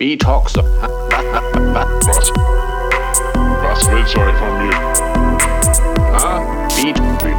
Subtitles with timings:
[0.00, 0.06] Du?
[0.06, 0.54] Was?
[3.62, 4.76] Was willst du eigentlich von mir?
[6.12, 6.68] Ha?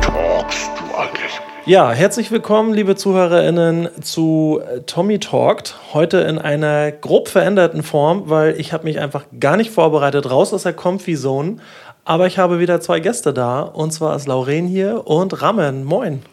[0.02, 1.40] Talkst du eigentlich?
[1.66, 5.78] Ja, herzlich willkommen, liebe ZuhörerInnen, zu Tommy Talked.
[5.94, 10.54] Heute in einer grob veränderten Form, weil ich habe mich einfach gar nicht vorbereitet, raus
[10.54, 11.60] aus der Comfy Zone.
[12.04, 15.86] Aber ich habe wieder zwei Gäste da, und zwar ist Lauren hier und Ramen.
[15.86, 16.24] Moin.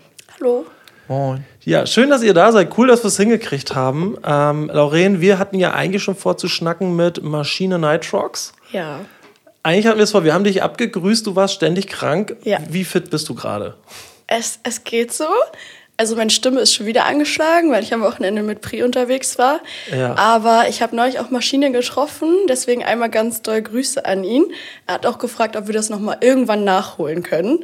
[0.41, 0.67] Hallo.
[1.07, 1.45] Moin.
[1.67, 2.79] Ja, schön, dass ihr da seid.
[2.79, 4.17] Cool, dass wir es hingekriegt haben.
[4.25, 8.53] Ähm, Lauren, wir hatten ja eigentlich schon vor zu schnacken mit Maschine Nitrox.
[8.71, 9.01] Ja.
[9.65, 12.37] Eigentlich hatten wir es vor, wir haben dich abgegrüßt, du warst ständig krank.
[12.45, 12.61] Ja.
[12.69, 13.75] Wie fit bist du gerade?
[14.29, 15.27] Es, es geht so.
[15.99, 19.61] Also meine Stimme ist schon wieder angeschlagen, weil ich am Wochenende mit Pri unterwegs war.
[19.91, 20.15] Ja.
[20.17, 24.45] Aber ich habe neulich auch Maschine getroffen, deswegen einmal ganz doll Grüße an ihn.
[24.87, 27.61] Er hat auch gefragt, ob wir das nochmal irgendwann nachholen können.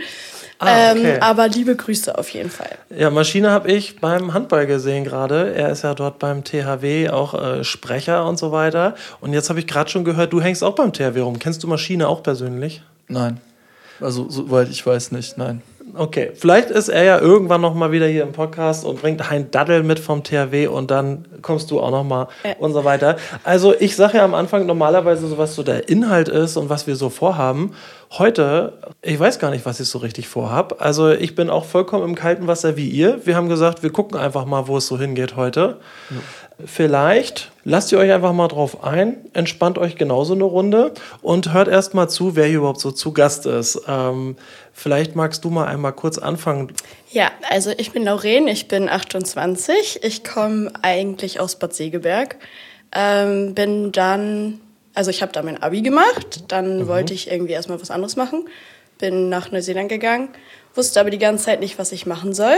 [0.58, 1.14] Ah, okay.
[1.14, 2.70] ähm, aber liebe Grüße auf jeden Fall.
[2.96, 5.52] Ja, Maschine habe ich beim Handball gesehen gerade.
[5.54, 8.94] Er ist ja dort beim THW auch äh, Sprecher und so weiter.
[9.20, 11.38] Und jetzt habe ich gerade schon gehört, du hängst auch beim THW rum.
[11.38, 12.82] Kennst du Maschine auch persönlich?
[13.08, 13.40] Nein.
[14.00, 15.62] Also, soweit ich weiß nicht, nein.
[15.94, 19.50] Okay, vielleicht ist er ja irgendwann noch mal wieder hier im Podcast und bringt ein
[19.50, 22.54] Daddel mit vom THW und dann kommst du auch noch mal Ja.
[22.58, 23.16] und so weiter.
[23.44, 26.86] Also ich sage ja am Anfang normalerweise so, was so der Inhalt ist und was
[26.86, 27.72] wir so vorhaben.
[28.18, 30.76] Heute, ich weiß gar nicht, was ich so richtig vorhab.
[30.82, 33.20] Also ich bin auch vollkommen im kalten Wasser wie ihr.
[33.24, 35.78] Wir haben gesagt, wir gucken einfach mal, wo es so hingeht heute.
[36.64, 41.68] Vielleicht lasst ihr euch einfach mal drauf ein, entspannt euch genauso eine Runde und hört
[41.68, 43.80] erst mal zu, wer hier überhaupt so zu Gast ist.
[43.88, 44.36] Ähm,
[44.72, 46.72] vielleicht magst du mal einmal kurz anfangen.
[47.10, 50.00] Ja, also ich bin Lauren, ich bin 28.
[50.02, 52.36] Ich komme eigentlich aus Bad Segeberg.
[52.94, 54.60] Ähm, bin dann,
[54.94, 58.48] also ich habe da mein Abi gemacht, dann wollte ich irgendwie erstmal was anderes machen.
[58.98, 60.28] Bin nach Neuseeland gegangen,
[60.74, 62.56] wusste aber die ganze Zeit nicht, was ich machen soll.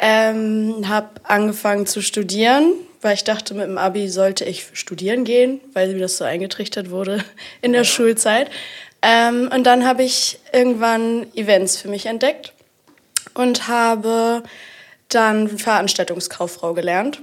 [0.00, 5.60] Ähm, habe angefangen zu studieren, weil ich dachte, mit dem Abi sollte ich studieren gehen,
[5.72, 7.24] weil mir das so eingetrichtert wurde
[7.62, 8.50] in der Schulzeit.
[9.02, 12.52] Ähm, und dann habe ich irgendwann Events für mich entdeckt
[13.34, 14.42] und habe
[15.08, 17.20] dann Veranstaltungskauffrau gelernt.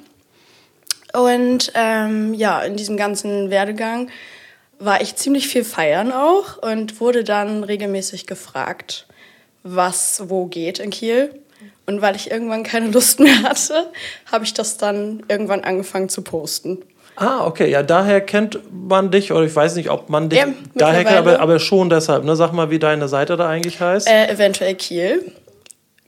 [1.14, 4.10] Und ähm, ja, in diesem ganzen Werdegang
[4.80, 9.08] war ich ziemlich viel feiern auch und wurde dann regelmäßig gefragt,
[9.64, 11.42] was wo geht in Kiel.
[11.86, 13.92] Und weil ich irgendwann keine Lust mehr hatte,
[14.32, 16.80] habe ich das dann irgendwann angefangen zu posten.
[17.18, 20.48] Ah, okay, ja, daher kennt man dich, oder ich weiß nicht, ob man dich Ja,
[20.74, 22.26] daher kennt, aber, aber schon deshalb.
[22.26, 22.36] Ne?
[22.36, 24.08] Sag mal, wie deine Seite da eigentlich heißt.
[24.08, 25.32] Äh, eventuell Kiel.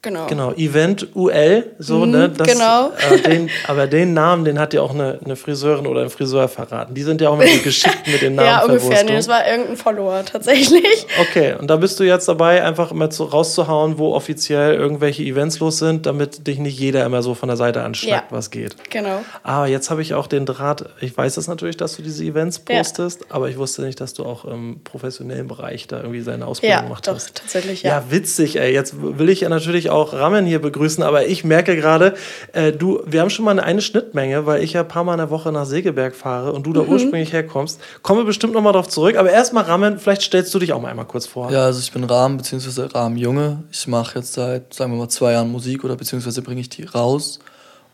[0.04, 0.28] Genau.
[0.28, 2.30] Genau, Event UL, so, ne?
[2.30, 2.92] Das, genau.
[3.12, 6.48] Äh, den, aber den Namen, den hat ja auch eine, eine Friseurin oder ein Friseur
[6.48, 6.94] verraten.
[6.94, 9.04] Die sind ja auch immer so geschickt mit den Ja, ungefähr.
[9.04, 10.84] Nee, das war irgendein Follower tatsächlich.
[11.20, 15.60] Okay, und da bist du jetzt dabei, einfach immer zu, rauszuhauen, wo offiziell irgendwelche Events
[15.60, 18.38] los sind, damit dich nicht jeder immer so von der Seite anschnackt, Ja.
[18.38, 18.76] was geht.
[18.92, 19.24] Genau.
[19.44, 20.86] Ah, jetzt habe ich auch den Draht.
[21.02, 22.78] Ich weiß es natürlich, dass du diese Events Ja.
[22.78, 26.78] postest, aber ich wusste nicht, dass du auch im professionellen Bereich da irgendwie seine Ausbildung
[26.78, 27.34] Ja, gemacht doch, hast.
[27.36, 27.90] tatsächlich, Ja.
[27.98, 28.04] ja.
[28.12, 28.72] witzig, ey.
[28.74, 32.16] Jetzt will ich ja natürlich auch Ramen hier begrüßen, aber ich merke gerade,
[32.54, 35.14] äh, du, wir haben schon mal eine, eine Schnittmenge, weil ich ja ein paar Mal
[35.14, 36.74] in der Woche nach Segeberg fahre und du Mhm.
[36.76, 37.80] da ursprünglich herkommst.
[38.02, 40.82] Kommen wir bestimmt noch mal drauf zurück, aber erstmal Ramen, vielleicht stellst du dich auch
[40.82, 41.52] mal einmal kurz vor.
[41.52, 42.84] Ja, also ich bin Rahm bzw.
[42.94, 43.64] Rahmenjunge.
[43.72, 46.84] Ich mache jetzt seit, sagen wir mal, zwei Jahren Musik oder beziehungsweise bringe ich die
[46.84, 47.40] raus.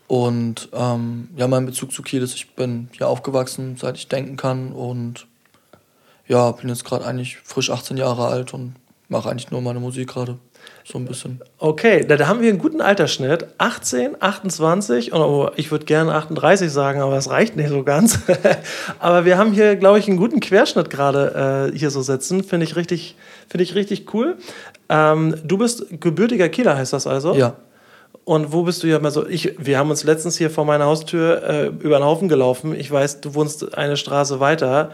[0.06, 4.36] Und ähm, ja, mein Bezug zu Kiel ist, ich bin hier aufgewachsen, seit ich denken
[4.36, 4.72] kann.
[4.72, 5.26] Und
[6.28, 8.74] ja, bin jetzt gerade eigentlich frisch 18 Jahre alt und
[9.08, 10.38] mache eigentlich nur meine Musik gerade.
[10.84, 11.40] So ein bisschen.
[11.58, 13.46] Okay, da, da haben wir einen guten Altersschnitt.
[13.58, 18.20] 18, 28 und oh, ich würde gerne 38 sagen, aber es reicht nicht so ganz.
[18.98, 22.44] aber wir haben hier, glaube ich, einen guten Querschnitt gerade äh, hier so sitzen.
[22.44, 23.16] Finde ich richtig,
[23.48, 24.36] finde ich richtig cool.
[24.88, 27.34] Ähm, du bist gebürtiger Kieler, heißt das also?
[27.34, 27.56] Ja.
[28.24, 29.26] Und wo bist du ja mal so?
[29.26, 32.74] Ich, wir haben uns letztens hier vor meiner Haustür äh, über den Haufen gelaufen.
[32.74, 34.92] Ich weiß, du wohnst eine Straße weiter.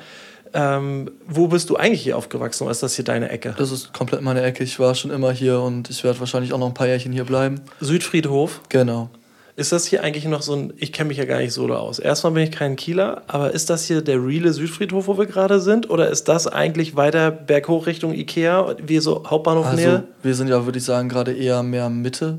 [0.52, 2.64] Ähm, wo bist du eigentlich hier aufgewachsen?
[2.64, 3.54] Oder ist das hier deine Ecke?
[3.56, 4.64] Das ist komplett meine Ecke.
[4.64, 7.24] Ich war schon immer hier und ich werde wahrscheinlich auch noch ein paar Jährchen hier
[7.24, 7.60] bleiben.
[7.80, 8.60] Südfriedhof?
[8.68, 9.10] Genau.
[9.56, 11.76] Ist das hier eigentlich noch so ein, ich kenne mich ja gar nicht so da
[11.76, 11.98] aus.
[11.98, 15.60] Erstmal bin ich kein Kieler, aber ist das hier der reale Südfriedhof, wo wir gerade
[15.60, 15.90] sind?
[15.90, 20.04] Oder ist das eigentlich weiter berghoch Richtung Ikea, wie so Hauptbahnhof Also, Nähe?
[20.22, 22.38] wir sind ja, würde ich sagen, gerade eher mehr Mitte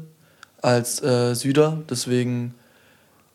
[0.62, 1.83] als äh, Süder.
[1.89, 2.56] Deswegen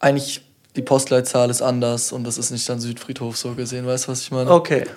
[0.01, 0.43] eigentlich
[0.77, 3.87] die Postleitzahl ist anders und das ist nicht dann Südfriedhof so gesehen.
[3.87, 4.51] Weißt du, was ich meine?
[4.51, 4.85] Okay.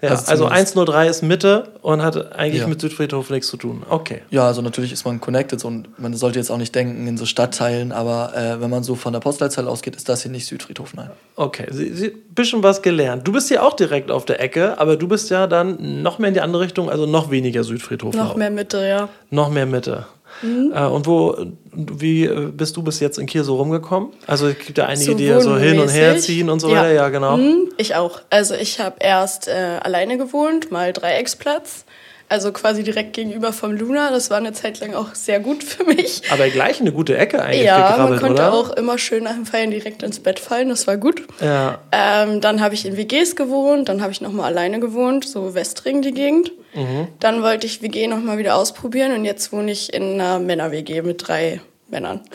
[0.00, 2.68] Ja, Also also, zumindest- 103 ist Mitte und hat eigentlich Ja.
[2.68, 3.82] mit Südfriedhof nichts zu tun.
[3.90, 4.22] Okay.
[4.30, 7.26] Ja, also natürlich ist man connected und man sollte jetzt auch nicht denken in so
[7.26, 10.94] Stadtteilen, aber äh, wenn man so von der Postleitzahl ausgeht, ist das hier nicht Südfriedhof,
[10.94, 11.10] nein.
[11.34, 13.26] Okay, sie, sie, bisschen was gelernt.
[13.26, 16.28] Du bist hier auch direkt auf der Ecke, aber du bist ja dann noch mehr
[16.28, 18.14] in die andere Richtung, also noch weniger Südfriedhof.
[18.14, 19.08] Noch mehr Mitte, ja.
[19.30, 20.06] Noch mehr Mitte.
[20.42, 20.72] Mhm.
[20.74, 21.36] Äh, und wo,
[21.72, 24.10] wie bist du bis jetzt in Kiel so rumgekommen?
[24.26, 26.68] Also es gibt ja einige, So die ja so hin und her ziehen und so
[26.68, 26.76] Ja.
[26.82, 26.92] weiter.
[26.92, 27.36] Ja, genau.
[27.36, 28.20] Mhm, ich auch.
[28.30, 31.84] Also ich habe erst äh, alleine gewohnt, mal Dreiecksplatz.
[32.30, 34.10] Also quasi direkt gegenüber vom Luna.
[34.10, 36.22] Das war eine Zeit lang auch sehr gut für mich.
[36.30, 38.52] Aber gleich eine gute Ecke eigentlich ja, man konnte oder?
[38.52, 40.68] auch immer schön nach dem Feiern direkt ins Bett fallen.
[40.68, 41.22] Das war gut.
[41.40, 41.78] Ja.
[41.90, 46.02] Ähm, dann habe ich in WGs gewohnt, dann habe ich nochmal alleine gewohnt, so Westring
[46.02, 46.52] die Gegend.
[46.74, 47.08] Mhm.
[47.18, 51.26] Dann wollte ich WG nochmal wieder ausprobieren und jetzt wohne ich in einer Männer-WG mit
[51.26, 52.20] drei Männern.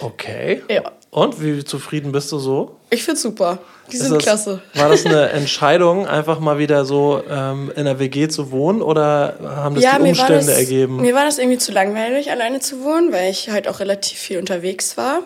[0.00, 0.60] Okay.
[0.68, 0.82] ja,
[1.14, 2.74] Und wie zufrieden bist du so?
[2.90, 3.58] ich find's super.
[3.92, 4.62] Die sind das, klasse.
[4.74, 9.36] War das eine Entscheidung, einfach mal wieder so ähm, in der WG zu wohnen oder
[9.44, 10.96] haben das die mir war Umstände das, ergeben?
[10.96, 14.38] Mir war das irgendwie zu langweilig, alleine zu wohnen, weil ich halt auch relativ viel
[14.38, 15.20] unterwegs war.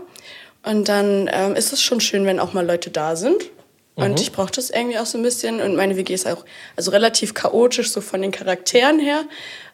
[0.62, 3.36] Und dann ähm, ist es schon schön, wenn auch mal Leute da sind.
[3.94, 4.16] Und Mhm.
[4.18, 5.60] ich brauche das irgendwie auch so ein bisschen.
[5.62, 6.44] Und meine WG ist auch
[6.76, 9.22] also relativ chaotisch, so von den Charakteren her.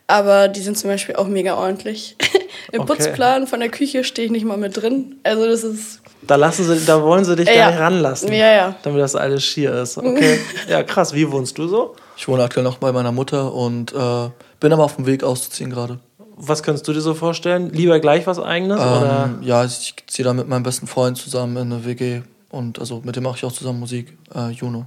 [0.06, 2.16] Aber die sind zum Beispiel auch mega ordentlich.
[2.72, 2.92] Im Okay.
[2.94, 5.16] Putzplan von der Küche stehe ich nicht mal mit drin.
[5.24, 7.54] Also das ist Da lassen sie, da wollen sie dich Ja.
[7.54, 8.32] gar nicht ranlassen.
[8.32, 8.74] Ja, ja.
[8.82, 9.98] Damit das alles schier ist.
[9.98, 10.38] Okay.
[10.68, 11.12] ja, krass.
[11.14, 11.94] Wie wohnst du so?
[12.16, 14.30] Ich wohne aktuell noch bei meiner Mutter und äh,
[14.60, 15.98] bin aber auf dem Weg auszuziehen gerade.
[16.36, 17.70] Was könntest du dir so vorstellen?
[17.70, 19.30] Lieber gleich was eigenes oder?
[19.40, 23.02] Ähm, ja, ich ziehe da mit meinem besten Freund zusammen in eine WG und also
[23.04, 24.86] mit dem mache ich auch zusammen Musik, äh, Juno.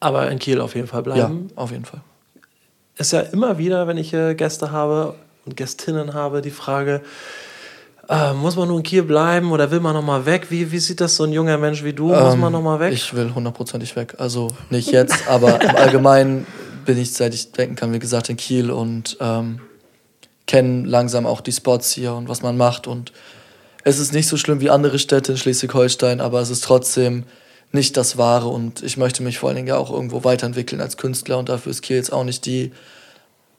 [0.00, 1.48] Aber in Kiel auf jeden Fall Ja, bleiben.
[1.56, 2.00] auf jeden Fall.
[2.96, 5.14] Ist ja immer wieder, wenn ich äh, Gäste habe
[5.46, 7.02] und Gästinnen habe, die Frage,
[8.10, 10.50] äh, muss man nur in Kiel bleiben oder will man nochmal weg?
[10.50, 12.08] Wie, wie sieht das so ein junger Mensch wie du?
[12.08, 12.92] muss Ähm, man nochmal weg?
[12.92, 14.16] Ich will hundertprozentig weg.
[14.18, 16.44] Also nicht jetzt, aber im Allgemeinen
[16.84, 19.60] bin ich, seit ich denken kann, wie gesagt, in Kiel und ähm,
[20.48, 22.88] kenne langsam auch die Spots hier und was man macht.
[22.88, 23.12] Und
[23.84, 27.22] es ist nicht so schlimm wie andere Städte in Schleswig-Holstein, aber es ist trotzdem
[27.70, 28.48] nicht das Wahre.
[28.48, 31.38] Und ich möchte mich vor allen Dingen ja auch irgendwo weiterentwickeln als Künstler.
[31.38, 32.72] Und dafür ist Kiel jetzt auch nicht die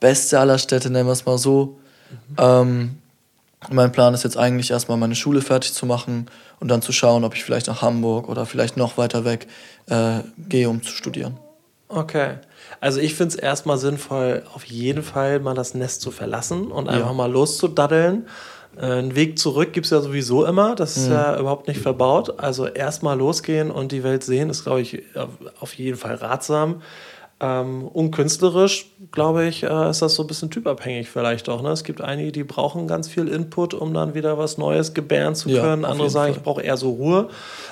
[0.02, 1.80] beste aller Städte, nennen wir es mal so.
[2.38, 2.98] Ähm,
[3.70, 6.26] mein Plan ist jetzt eigentlich erstmal meine Schule fertig zu machen
[6.60, 9.48] und dann zu schauen, ob ich vielleicht nach Hamburg oder vielleicht noch weiter weg
[9.88, 10.20] äh,
[10.50, 11.38] gehe, um zu studieren.
[11.88, 12.36] Okay.
[12.80, 16.88] Also ich finde es erstmal sinnvoll, auf jeden Fall mal das Nest zu verlassen und
[16.90, 17.14] einfach Ja.
[17.14, 18.28] mal loszudaddeln.
[18.78, 22.40] Äh, Einen Weg zurück gibt es ja sowieso immer, das ist ja überhaupt nicht verbaut.
[22.40, 25.04] Also erstmal losgehen und die Welt sehen, ist, glaube ich,
[25.60, 26.82] auf jeden Fall ratsam.
[27.44, 31.64] Ähm, und künstlerisch, glaube ich, äh, ist das so ein bisschen typabhängig vielleicht auch.
[31.64, 31.70] Ne?
[31.70, 35.50] Es gibt einige, die brauchen ganz viel Input, um dann wieder was Neues gebären zu
[35.50, 35.84] Ja, können.
[35.84, 36.38] auf Andere sagen, Fall.
[36.38, 37.30] ich brauche eher so Ruhe.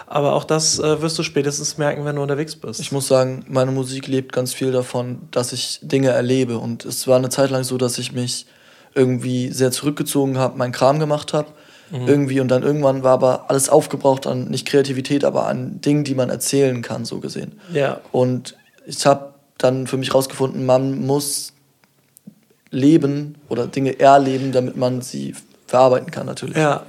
[0.07, 2.79] Aber auch das äh, wirst du spätestens merken, wenn du unterwegs bist.
[2.79, 6.57] Ich muss sagen, meine Musik lebt ganz viel davon, dass ich Dinge erlebe.
[6.57, 8.47] Und es war eine Zeit lang so, dass ich mich
[8.95, 11.49] irgendwie sehr zurückgezogen habe, meinen Kram gemacht habe.
[11.91, 16.13] Irgendwie und dann irgendwann war aber alles aufgebraucht an nicht Kreativität, aber an Dingen, die
[16.13, 17.59] man erzählen kann, so gesehen.
[17.73, 17.99] ja.
[18.11, 18.55] Und
[18.85, 19.28] ich habe
[19.59, 21.53] dann für mich rausgefunden, man muss
[22.71, 25.35] leben oder Dinge erleben, damit man sie
[25.67, 26.57] verarbeiten kann natürlich.
[26.57, 26.85] Ja,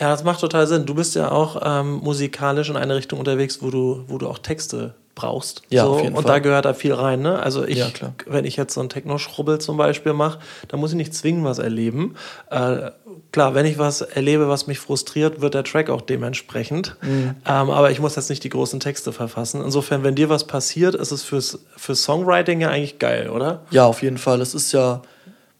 [0.00, 0.86] ja, das macht total Sinn.
[0.86, 4.38] Du bist ja auch ähm, musikalisch in eine Richtung unterwegs, wo du, wo du auch
[4.38, 5.62] Texte brauchst.
[5.68, 6.32] Ja, so, auf jeden und Fall.
[6.32, 7.20] da gehört da viel rein.
[7.20, 7.38] Ne?
[7.38, 7.88] Also ich, Ja,
[8.26, 10.38] wenn ich jetzt so ein Techno-Schrubbel zum Beispiel mache,
[10.68, 12.14] dann muss ich nicht zwingen was erleben.
[12.50, 12.90] Äh,
[13.30, 16.96] klar, wenn ich was erlebe, was mich frustriert, wird der Track auch dementsprechend.
[17.02, 17.34] Mhm.
[17.46, 19.62] Ähm, aber ich muss jetzt nicht die großen Texte verfassen.
[19.62, 23.62] Insofern, wenn dir was passiert, ist es fürs, fürs Songwriting ja eigentlich geil, oder?
[23.70, 24.40] Ja, auf jeden Fall.
[24.40, 25.02] Es ist ja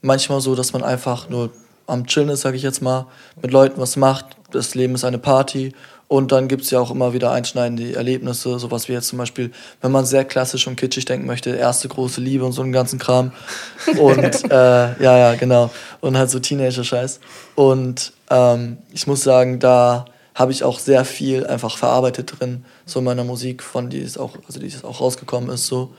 [0.00, 1.50] manchmal so, dass man einfach nur
[1.86, 3.06] am Chillen ist, sage ich jetzt mal,
[3.40, 4.26] mit Leuten was macht.
[4.50, 5.72] Das Leben ist eine Party.
[6.12, 9.50] Und dann gibt es ja auch immer wieder einschneidende Erlebnisse, sowas wie jetzt zum Beispiel,
[9.80, 12.98] wenn man sehr klassisch und kitschig denken möchte, erste große Liebe und so einen ganzen
[12.98, 13.32] Kram.
[13.98, 15.70] Und äh, ja, ja, genau.
[16.02, 17.18] Und halt so Teenager-Scheiß.
[17.54, 20.04] Und ähm, ich muss sagen, da
[20.34, 24.18] habe ich auch sehr viel einfach verarbeitet drin, so in meiner Musik, von die es
[24.18, 25.94] auch, also die es auch rausgekommen ist, so.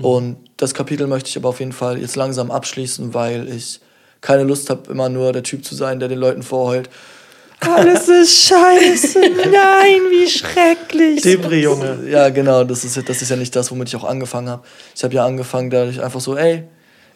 [0.00, 3.80] Und das Kapitel möchte ich aber auf jeden Fall jetzt langsam abschließen, weil ich
[4.22, 6.88] keine Lust habe, immer nur der Typ zu sein, der den Leuten vorheult.
[7.60, 11.22] Alles ist scheiße, nein, wie schrecklich.
[11.22, 11.98] Debris, Junge.
[12.08, 14.62] Ja, genau, das ist, ja- das ist ja nicht das, womit ich auch angefangen habe.
[14.96, 16.64] Ich habe ja angefangen, dadurch einfach so, ey,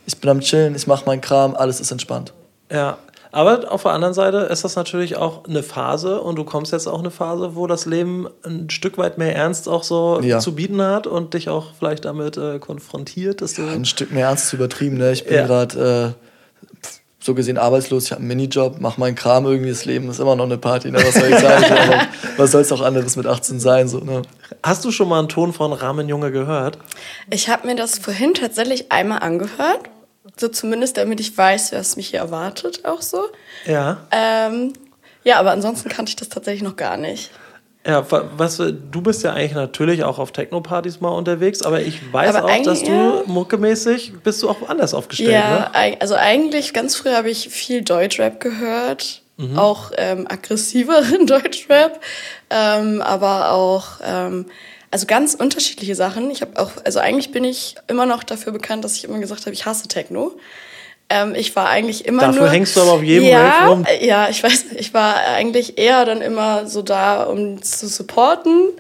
[0.07, 2.35] ich bin am Chillen, ich mache meinen Kram, alles ist entspannt.
[2.71, 2.99] Ja,
[3.33, 6.87] aber auf der anderen Seite ist das natürlich auch eine Phase und du kommst jetzt
[6.87, 10.39] auch in eine Phase, wo das Leben ein Stück weit mehr Ernst auch so Ja.
[10.41, 13.67] zu bieten hat und dich auch vielleicht damit äh, konfrontiert, dass du.
[13.67, 15.11] Ein Stück mehr ernst zu übertrieben, ne?
[15.13, 15.47] Ich bin Ja.
[15.47, 16.65] gerade äh,
[17.25, 20.37] so gesehen arbeitslos, ich habe einen Minijob, mache meinen Kram irgendwie, das Leben ist immer
[20.37, 20.99] noch eine Party, ne?
[20.99, 22.07] Was soll ich sagen?
[22.37, 24.21] Was soll es auch anderes mit 18 sein, so, ne?
[24.63, 26.77] Hast du schon mal einen Ton von Rahmen Junge gehört?
[27.31, 29.81] Ich habe mir das vorhin tatsächlich einmal angehört.
[30.37, 33.25] So zumindest, damit ich weiß, was mich hier erwartet, auch so.
[33.65, 33.99] Ja.
[34.11, 34.75] Ähm,
[35.23, 37.31] ja, aber ansonsten kannte ich das tatsächlich noch gar nicht.
[37.87, 42.01] Ja, wa- was, du bist ja eigentlich natürlich auch auf Techno-Partys mal unterwegs, aber ich
[42.13, 43.23] weiß Aber auch, dass du ja.
[43.27, 45.97] muckemäßig bist du auch woanders aufgestellt, Ja, ne?
[46.01, 49.21] also eigentlich ganz früh habe ich viel Deutschrap gehört,
[49.57, 52.01] auch ähm, aggressiveren Deutschrap,
[52.51, 54.47] ähm, aber auch ähm,
[54.93, 56.31] also ganz unterschiedliche Sachen.
[56.31, 59.41] Ich habe auch, also eigentlich bin ich immer noch dafür bekannt, dass ich immer gesagt
[59.43, 60.33] habe, ich hasse Techno.
[61.11, 62.51] Ähm, ich war eigentlich immer Dafür nur.
[62.51, 63.87] hängst du aber auf jedem ja, Rave rum.
[64.01, 68.71] Ja, ich weiß, ich war eigentlich eher dann immer so da, um zu supporten.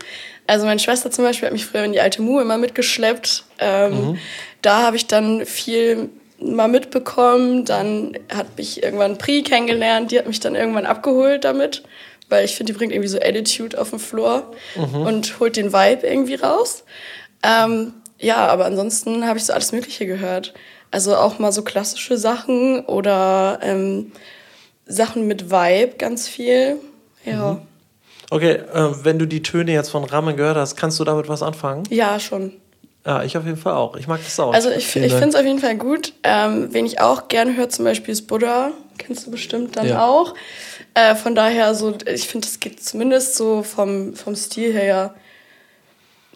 [0.46, 3.44] Also meine Schwester zum Beispiel hat mich früher in die alte Mu immer mitgeschleppt.
[3.58, 4.18] Ähm, Mhm.
[4.62, 6.08] Da habe ich dann viel
[6.40, 7.64] mal mitbekommen.
[7.66, 10.10] Dann hat mich irgendwann Pri kennengelernt.
[10.10, 11.82] Die hat mich dann irgendwann abgeholt damit.
[12.30, 15.02] Weil ich finde, die bringt irgendwie so Attitude auf den Floor Mhm.
[15.02, 16.84] und holt den Vibe irgendwie raus.
[17.42, 20.54] Ähm, ja, aber ansonsten habe ich so alles Mögliche gehört.
[20.94, 24.12] Also auch mal so klassische Sachen oder ähm,
[24.86, 26.76] Sachen mit Vibe ganz viel.
[27.24, 27.58] Ja,
[28.30, 31.42] Okay, äh, wenn du die Töne jetzt von Ramen gehört hast, kannst du damit was
[31.42, 31.82] anfangen?
[31.90, 32.52] ja schon.
[33.04, 33.96] Ja, ich auf jeden Fall auch.
[33.96, 34.54] Ich mag das auch.
[34.54, 36.12] Also ich, ich finde es auf jeden Fall gut.
[36.22, 38.70] Ähm, wen ich auch gerne höre, zum Beispiel ist Buddha.
[38.96, 40.06] Kennst du bestimmt dann Ja.
[40.06, 40.34] auch.
[40.94, 45.12] Äh, von daher, so, ich finde, das geht zumindest so vom, vom Stil her.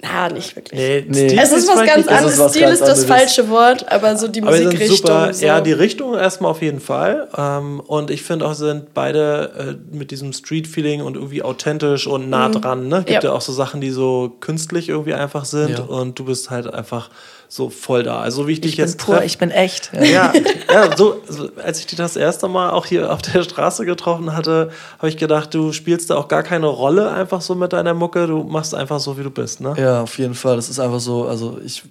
[0.00, 0.78] Na, nicht wirklich.
[0.78, 1.28] nee, Nee.
[1.28, 2.38] Stil Es ist was vielleicht ganz nicht- Es ist anderes.
[2.38, 3.06] was Stil ganz ist das anderes.
[3.06, 4.96] falsche Wort, aber so die Aber Musikrichtung.
[4.96, 5.34] super.
[5.34, 5.44] so.
[5.44, 7.28] Ja, die Richtung erstmal auf jeden Fall.
[7.36, 12.30] Ähm, und ich finde auch, sind beide äh, mit diesem Street-Feeling und irgendwie authentisch und
[12.30, 12.86] nah dran.
[12.88, 12.98] Ne?
[12.98, 13.18] Gibt ja.
[13.20, 13.24] Mhm.
[13.24, 13.32] Ja.
[13.32, 15.78] auch so Sachen, die so künstlich irgendwie einfach sind.
[15.78, 15.84] Ja.
[15.84, 17.10] Und du bist halt einfach
[17.50, 18.20] so voll da.
[18.20, 19.90] Also wie ich dich Ich bin jetzt pur, treff- ich bin echt.
[19.94, 20.32] Ja.
[20.70, 24.36] ja, so, so, als ich dich das erste Mal auch hier auf der Straße getroffen
[24.36, 27.94] hatte, habe ich gedacht, du spielst da auch gar keine Rolle einfach so mit deiner
[27.94, 28.26] Mucke.
[28.26, 29.74] Du machst einfach so, wie du bist, ne?
[29.78, 30.56] Ja, auf jeden Fall.
[30.56, 31.82] Das ist einfach so, also ich,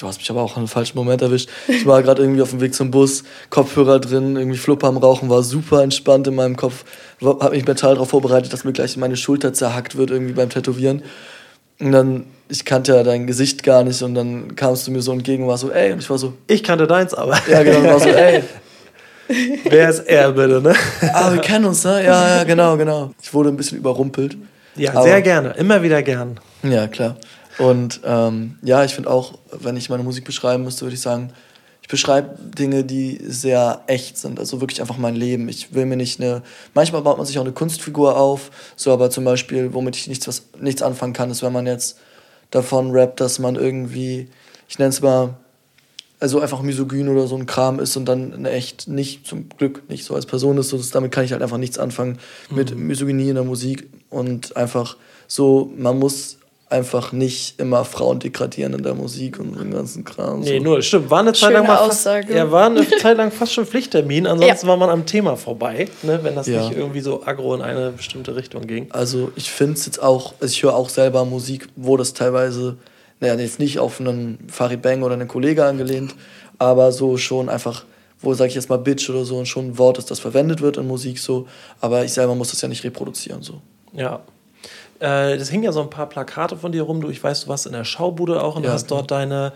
[0.00, 1.48] du hast mich aber auch an einem falschen Moment erwischt.
[1.68, 5.30] Ich war gerade irgendwie auf dem Weg zum Bus, Kopfhörer drin, irgendwie Flupper am Rauchen,
[5.30, 6.84] war super entspannt in meinem Kopf.
[7.22, 11.02] Habe mich mental darauf vorbereitet, dass mir gleich meine Schulter zerhackt wird irgendwie beim Tätowieren.
[11.80, 15.12] Und dann, ich kannte ja dein Gesicht gar nicht und dann kamst du mir so
[15.12, 17.78] entgegen und war so, ey, und ich war so, Ich kannte deins, aber ja genau,
[17.80, 18.42] und war so, ey,
[19.70, 20.74] wer ist er bitte, ne?
[21.12, 22.04] ah, wir kennen uns, ne?
[22.04, 23.12] Ja, ja, genau, genau.
[23.22, 24.36] Ich wurde ein bisschen überrumpelt.
[24.76, 25.50] Ja, Aber- sehr gerne.
[25.56, 26.38] Immer wieder gern.
[26.62, 27.16] Ja, klar.
[27.58, 31.30] Und ähm, ja, ich finde auch, wenn ich meine Musik beschreiben müsste, würde ich sagen,
[31.84, 34.38] ich beschreibe Dinge, die sehr echt sind.
[34.38, 35.50] Also wirklich einfach mein Leben.
[35.50, 36.42] Ich will mir nicht eine.
[36.72, 38.50] Manchmal baut man sich auch eine Kunstfigur auf.
[38.74, 41.98] So, aber zum Beispiel, womit ich nichts, was, nichts anfangen kann, ist, wenn man jetzt
[42.50, 44.28] davon rappt, dass man irgendwie,
[44.66, 45.34] ich nenne es mal,
[46.20, 50.06] also einfach misogyn oder so ein Kram ist und dann echt nicht, zum Glück nicht
[50.06, 50.70] so als Person ist.
[50.70, 54.96] So, damit kann ich halt einfach nichts anfangen mit Misogynie in der Musik und einfach
[55.28, 56.38] so, man muss
[56.74, 60.40] einfach nicht immer Frauen degradieren in der Musik und so den ganzen Kram.
[60.40, 60.64] Nee, so.
[60.64, 61.08] nur, stimmt.
[61.10, 62.34] War eine Zeit Schöne lang mal fast, Aussage.
[62.36, 64.70] ja, war eine Zeit lang fast schon Pflichttermin, ansonsten Ja.
[64.70, 66.66] war man am Thema vorbei, ne, wenn das Ja.
[66.68, 68.88] nicht irgendwie so aggro in eine bestimmte Richtung ging.
[68.90, 72.76] Also ich finde es jetzt auch, also ich höre auch selber Musik, wo das teilweise,
[73.20, 76.14] naja, jetzt nicht auf einen Farid Bang oder einen Kollege angelehnt,
[76.58, 77.84] aber so schon einfach,
[78.20, 80.60] wo sage ich jetzt mal Bitch oder so und schon ein Wort ist, das verwendet
[80.60, 81.46] wird in Musik so,
[81.80, 83.60] aber ich selber muss das ja nicht reproduzieren so.
[83.92, 84.20] Ja.
[85.00, 87.00] Äh, das hing ja so ein paar Plakate von dir rum.
[87.00, 89.52] Du, ich weiß, du warst in der Schaubude auch und Ja, hast dort deine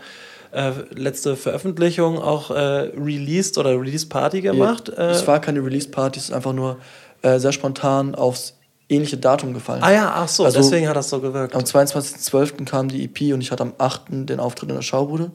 [0.51, 2.55] äh, letzte Veröffentlichung auch äh,
[2.97, 4.91] released oder Release-Party gemacht.
[4.95, 6.77] Ja, es Äh, war keine Release-Party, es ist einfach nur
[7.21, 8.55] äh, sehr spontan aufs
[8.91, 9.83] ähnliche Datum gefallen.
[9.83, 11.53] ah ja, ach so, Also, deswegen hat das so gewirkt.
[11.55, 12.65] Am 22.12.
[12.65, 14.01] kam die EP und ich hatte am 8.
[14.09, 15.29] den Auftritt in der Schaubude.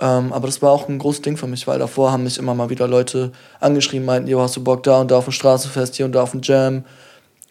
[0.00, 2.54] Ähm, aber das war auch ein großes Ding für mich, weil davor haben mich immer
[2.54, 5.96] mal wieder Leute angeschrieben, meinten, jo, hast du Bock da und da auf ein Straßenfest,
[5.96, 6.84] hier und da auf ein Jam.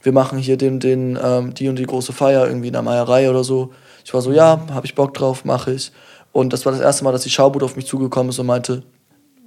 [0.01, 3.29] Wir machen hier den, den, ähm, die und die große Feier irgendwie in der Meierei
[3.29, 3.73] oder so.
[4.05, 5.91] Ich war so, ja, habe ich Bock drauf, mache ich.
[6.31, 8.83] Und das war das erste Mal, dass die Schaubude auf mich zugekommen ist und meinte,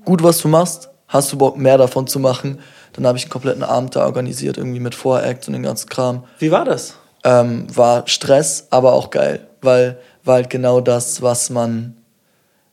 [0.05, 2.59] gut, was du machst, hast du Bock, mehr davon zu machen?
[2.93, 6.25] Dann habe ich einen kompletten Abend da organisiert, irgendwie mit Voract und den ganzen Kram.
[6.39, 6.95] Wie war das?
[7.23, 11.97] Ähm, war Stress, aber auch geil, weil war halt genau das, was man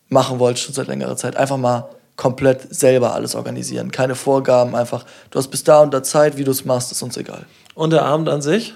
[0.10, 1.36] machen wollte schon seit längerer Zeit.
[1.36, 3.92] Einfach mal komplett selber alles organisieren.
[3.92, 7.02] Keine Vorgaben, einfach, du hast bis da und da Zeit, wie du es machst, ist
[7.02, 7.46] uns egal.
[7.78, 8.74] Und der Abend an sich?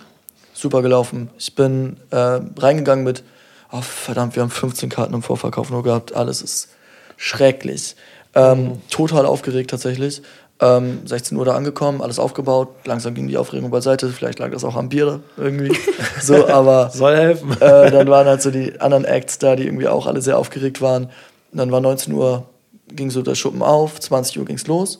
[0.53, 1.31] Super gelaufen.
[1.39, 3.23] Ich bin äh, reingegangen mit,
[3.71, 6.69] oh verdammt, wir haben 15 Karten im Vorverkauf nur gehabt, alles ist
[7.17, 7.95] schrecklich.
[8.35, 10.21] Ähm, Total aufgeregt tatsächlich.
[10.59, 14.63] Ähm, 16 Uhr da angekommen, alles aufgebaut, langsam ging die Aufregung beiseite, vielleicht lag das
[14.63, 15.75] auch am Bier irgendwie.
[16.21, 17.53] so, aber Soll helfen.
[17.59, 20.79] äh, dann waren halt so die anderen Acts da, die irgendwie auch alle sehr aufgeregt
[20.79, 21.05] waren.
[21.51, 22.45] Und dann war 19 Uhr,
[22.89, 24.99] ging so der Schuppen auf, 20 Uhr ging's los.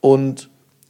[0.00, 0.48] Und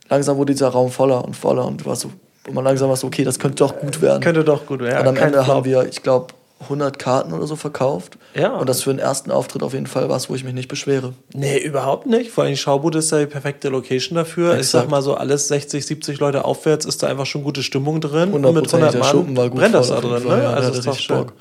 [0.09, 2.13] langsam wurde dieser Raum voller und voller und war so,
[2.47, 4.23] und man langsam war so, okay, das könnte doch gut werden.
[4.23, 5.01] Könnte doch gut werden.
[5.01, 5.65] und am kein Ende haben Flop.
[5.65, 6.29] wir, ich glaube,
[6.61, 8.17] 100 Karten oder so verkauft.
[8.35, 8.57] Ja.
[8.57, 11.13] Und das für den ersten Auftritt auf jeden Fall was, wo ich mich nicht beschwere.
[11.35, 12.31] Nee, überhaupt nicht.
[12.31, 14.59] Vor allem Schaubude ist ja die perfekte Location dafür.
[14.59, 14.91] Ich sag Exakt.
[14.91, 18.33] mal so, alles 60, 70 Leute aufwärts ist da einfach schon gute Stimmung drin.
[18.33, 20.43] Und 100% mit 100 der Mann war gut brennt das da drin, ne?
[20.43, 21.17] ja, also ist doch schön.
[21.19, 21.33] Bock.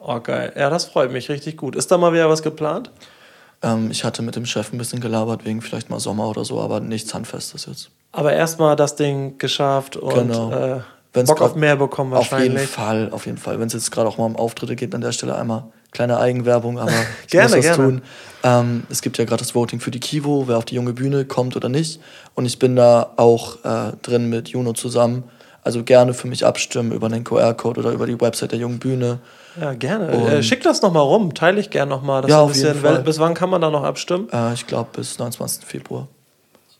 [0.00, 0.52] Oh, geil.
[0.56, 1.76] Ja, das freut mich richtig gut.
[1.76, 2.90] Ist da mal wieder was geplant?
[3.62, 6.60] Ähm, ich hatte mit dem Chef ein bisschen gelabert, wegen vielleicht mal Sommer oder so,
[6.60, 7.90] aber nichts Handfestes jetzt.
[8.12, 10.52] Aber erstmal das Ding geschafft und Genau.
[10.52, 10.80] äh,
[11.14, 12.68] Wenn's Bock auf mehr bekommen Auf jeden wahrscheinlich.
[12.68, 13.60] Fall, auf jeden Fall.
[13.60, 16.78] Wenn es jetzt gerade auch mal um Auftritte geht, an der Stelle einmal kleine Eigenwerbung,
[16.78, 16.90] aber
[17.26, 17.90] ich Gerne, muss das gerne.
[17.92, 18.02] tun.
[18.44, 21.24] Ähm, es gibt ja gerade das Voting für die Kivo, wer auf die junge Bühne
[21.26, 22.00] kommt oder nicht.
[22.34, 25.24] Und ich bin da auch äh, drin mit Juno zusammen.
[25.62, 29.18] Also gerne für mich abstimmen über den QR-Code oder über die Website der jungen Bühne.
[29.60, 30.10] Ja, gerne.
[30.12, 31.34] Und- Äh, schick das nochmal rum.
[31.34, 32.28] Teile ich gerne nochmal.
[32.28, 33.02] Ja, auf jeden Fall.
[33.02, 34.28] Bis wann kann man da noch abstimmen?
[34.32, 35.64] Äh, ich glaube bis 29.
[35.64, 36.08] Februar.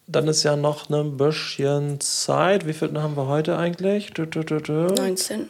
[0.06, 2.66] Dann ist ja noch ein bisschen Zeit.
[2.66, 4.12] Wie viel haben wir heute eigentlich?
[4.12, 4.72] Du, du, du, du.
[4.72, 5.48] 19.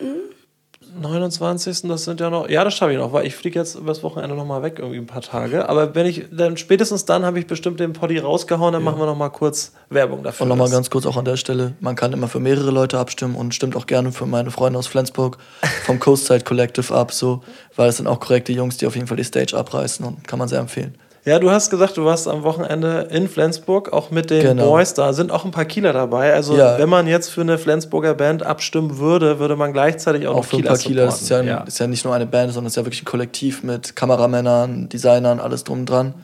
[1.01, 1.83] 29.
[1.83, 2.49] Das sind ja noch.
[2.49, 5.07] Ja, das schaffe ich noch, weil ich fliege jetzt übers Wochenende nochmal weg, irgendwie ein
[5.07, 5.69] paar Tage.
[5.69, 9.07] Aber wenn ich, dann spätestens dann habe ich bestimmt den Poddy rausgehauen, dann machen wir
[9.07, 10.45] nochmal kurz Werbung dafür.
[10.45, 13.35] Und nochmal ganz kurz auch an der Stelle, man kann immer für mehrere Leute abstimmen
[13.35, 15.39] und stimmt auch gerne für meine Freunde aus Flensburg
[15.85, 17.43] vom Coastside Collective ab, so,
[17.77, 20.39] weil es sind auch korrekte Jungs, die auf jeden Fall die Stage abreißen und kann
[20.39, 20.95] man sehr empfehlen.
[21.25, 24.71] Ja, du hast gesagt, du warst am Wochenende in Flensburg, auch mit den Genau.
[24.71, 25.13] Boys da.
[25.13, 26.35] Sind auch ein paar Kieler dabei.
[26.35, 26.79] Also, Ja.
[26.79, 30.45] wenn man jetzt für eine Flensburger Band abstimmen würde, würde man gleichzeitig auch, Auch noch
[30.45, 32.53] für ein Kieler paar Kieler, das ist ja, ein, ist ja nicht nur eine Band,
[32.53, 36.15] sondern es ist ja wirklich ein Kollektiv mit Kameramännern, Designern, alles drum und dran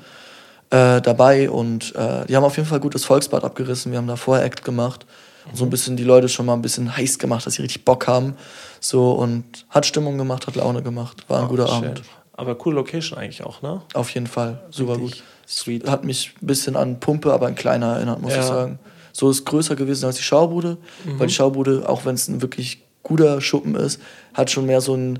[0.71, 3.93] äh, dabei und äh, die haben auf jeden Fall gutes Volksbad abgerissen.
[3.93, 5.07] Wir haben da vorher Act gemacht
[5.49, 7.85] und so ein bisschen die Leute schon mal ein bisschen heiß gemacht, dass sie richtig
[7.85, 8.35] Bock haben.
[8.81, 11.25] So und hat Stimmung gemacht, hat Laune gemacht.
[11.28, 11.76] War ein Oh, guter schön.
[11.76, 12.02] Abend.
[12.38, 13.83] Aber coole Location eigentlich auch, ne?
[13.95, 14.61] Auf jeden Fall.
[14.71, 15.23] Super Richtig gut.
[15.49, 15.90] Sweet.
[15.90, 18.38] Hat mich ein bisschen an Pumpe, aber ein kleiner erinnert, muss Ja.
[18.40, 18.78] ich sagen.
[19.12, 21.18] So ist größer gewesen als die Schaubude, Mhm.
[21.18, 24.00] weil die Schaubude, auch wenn es ein wirklich guter Schuppen ist,
[24.35, 25.18] hat schon mehr so ein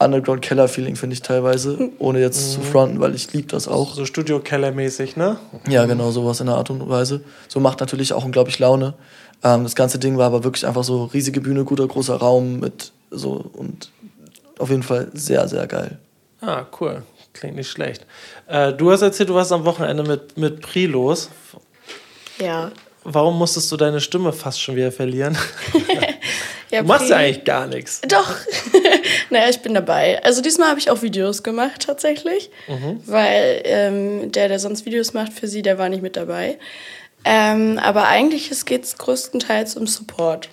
[0.00, 3.94] Underground-Keller-Feeling, finde ich teilweise, ohne jetzt zu fronten, weil ich liebe das auch.
[3.94, 5.38] So Studio-Keller-mäßig, ne?
[5.68, 7.22] Ja, genau, sowas in der Art und Weise.
[7.48, 8.94] So macht natürlich auch unglaublich Laune.
[9.42, 12.92] Ähm, das ganze Ding war aber wirklich einfach so riesige Bühne, guter großer Raum mit
[13.10, 13.90] so und
[14.58, 15.98] auf jeden Fall sehr, sehr geil.
[16.40, 17.02] Ah, cool.
[17.32, 18.06] Klingt nicht schlecht.
[18.46, 21.30] Äh, du hast erzählt, du warst am Wochenende mit, mit Pri los.
[22.38, 22.70] Ja.
[23.04, 25.36] Warum musstest du deine Stimme fast schon wieder verlieren?
[26.70, 28.00] ja Du machst ja eigentlich gar nichts.
[28.02, 28.34] Doch.
[29.30, 30.22] naja, ich bin dabei.
[30.24, 32.50] Also diesmal habe ich auch Videos gemacht tatsächlich,
[33.06, 36.58] weil ähm, der, der sonst Videos macht für sie, der war nicht mit dabei.
[37.24, 40.48] Ähm, aber eigentlich geht es größtenteils um Support.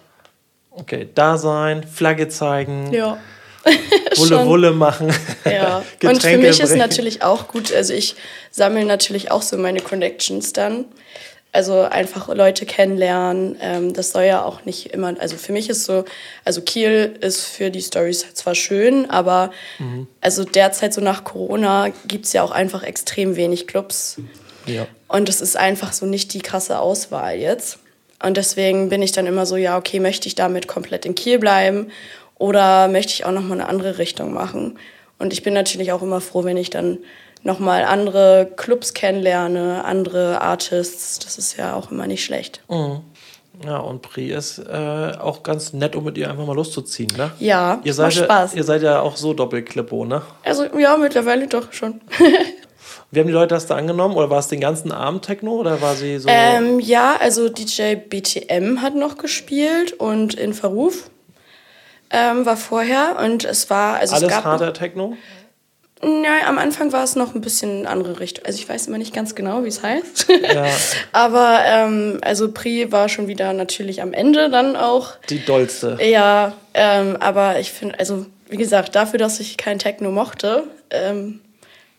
[0.71, 3.17] Okay, da sein, Flagge zeigen, Ja.
[4.17, 4.45] Wulle.
[4.45, 5.13] Wulle machen.
[5.45, 6.79] Ja, und für mich ist bringen.
[6.79, 8.15] natürlich auch gut, also ich
[8.51, 10.85] sammle natürlich auch so meine Connections dann.
[11.51, 13.55] Also einfach Leute kennenlernen.
[13.61, 16.03] Ähm, das soll ja auch nicht immer, also für mich ist so,
[16.43, 20.07] also Kiel ist für die Stories zwar schön, aber Mhm.
[20.19, 24.17] also derzeit so nach Corona gibt's ja auch einfach extrem wenig Clubs.
[24.65, 24.85] Ja.
[25.07, 27.79] Und es ist einfach so nicht die krasse Auswahl jetzt.
[28.21, 31.39] Und deswegen bin ich dann immer so, ja, okay, möchte ich damit komplett in Kiel
[31.39, 31.89] bleiben
[32.37, 34.77] oder möchte ich auch nochmal eine andere Richtung machen?
[35.19, 36.97] Und ich bin natürlich auch immer froh, wenn ich dann
[37.43, 41.19] nochmal andere Clubs kennenlerne, andere Artists.
[41.19, 42.61] Das ist ja auch immer nicht schlecht.
[43.63, 47.31] Ja, und Pri ist äh, auch ganz nett, um mit ihr einfach mal loszuziehen, ne?
[47.39, 48.53] Ja, Ihr macht seid, ja, Spaß.
[48.55, 50.23] ihr seid ja auch so Doppelklippo, ne?
[50.43, 52.01] Also ja, mittlerweile doch schon.
[53.11, 54.15] Wie haben die Leute das da angenommen?
[54.15, 55.53] Oder war es den ganzen Abend Techno?
[55.53, 56.27] Oder war sie so.
[56.29, 61.09] Ähm, ja, also DJ BTM hat noch gespielt und in Verruf
[62.09, 65.17] ähm, war vorher und es war also alles es gab harter Techno?
[66.01, 68.45] Nein, am Anfang war es noch ein bisschen in andere Richtung.
[68.45, 70.27] Also ich weiß immer nicht ganz genau, wie es heißt.
[70.29, 70.65] Ja.
[71.13, 75.15] Aber ähm, also Pri war schon wieder natürlich am Ende dann auch.
[75.29, 75.97] Die dollste.
[76.01, 81.39] Ja, ähm, aber ich finde, also wie gesagt, dafür, dass ich kein Techno mochte, ähm,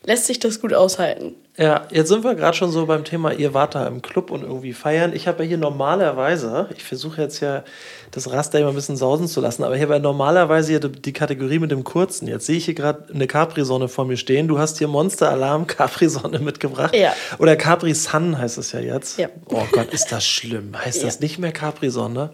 [0.07, 1.35] lässt sich das gut aushalten.
[1.57, 4.43] Ja, jetzt sind wir gerade schon so beim Thema, ihr wart da im Club und
[4.43, 5.11] irgendwie feiern.
[5.13, 7.63] Ich habe ja hier normalerweise, ich versuche jetzt ja
[8.11, 11.59] das Raster immer ein bisschen sausen zu lassen, aber habe ja normalerweise hier die, Kategorie
[11.59, 12.27] mit dem Kurzen.
[12.27, 14.47] Jetzt sehe ich hier gerade eine Capri-Sonne vor mir stehen.
[14.47, 16.95] Du hast hier Monster Alarm Capri-Sonne mitgebracht.
[16.95, 17.11] Ja.
[17.39, 19.19] Oder Capri-Sun heißt es ja jetzt.
[19.19, 19.27] Ja.
[19.49, 20.73] Oh Gott, ist das schlimm.
[20.77, 21.21] Heißt das Ja.
[21.21, 22.29] nicht mehr Capri-Sonne?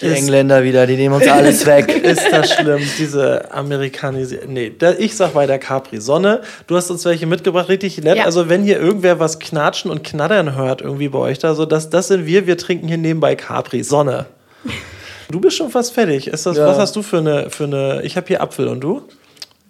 [0.00, 1.88] Die Engländer wieder, die nehmen uns alles weg.
[2.04, 4.52] Ist das schlimm, diese Amerikanisierung?
[4.52, 6.00] Nee, da, ich sag weiter Capri.
[6.00, 8.16] Sonne, du hast uns welche mitgebracht, richtig nett.
[8.18, 8.24] Ja.
[8.24, 11.90] Also, wenn hier irgendwer was knatschen und knattern hört, irgendwie bei euch da, so das,
[11.90, 13.82] das sind wir, wir trinken hier nebenbei Capri.
[13.82, 14.26] Sonne.
[15.30, 16.26] Du bist schon fast fertig.
[16.28, 16.66] Ist das, Ja.
[16.66, 18.00] Was hast du für eine, für eine.
[18.02, 19.02] Ich habe hier Apfel und du?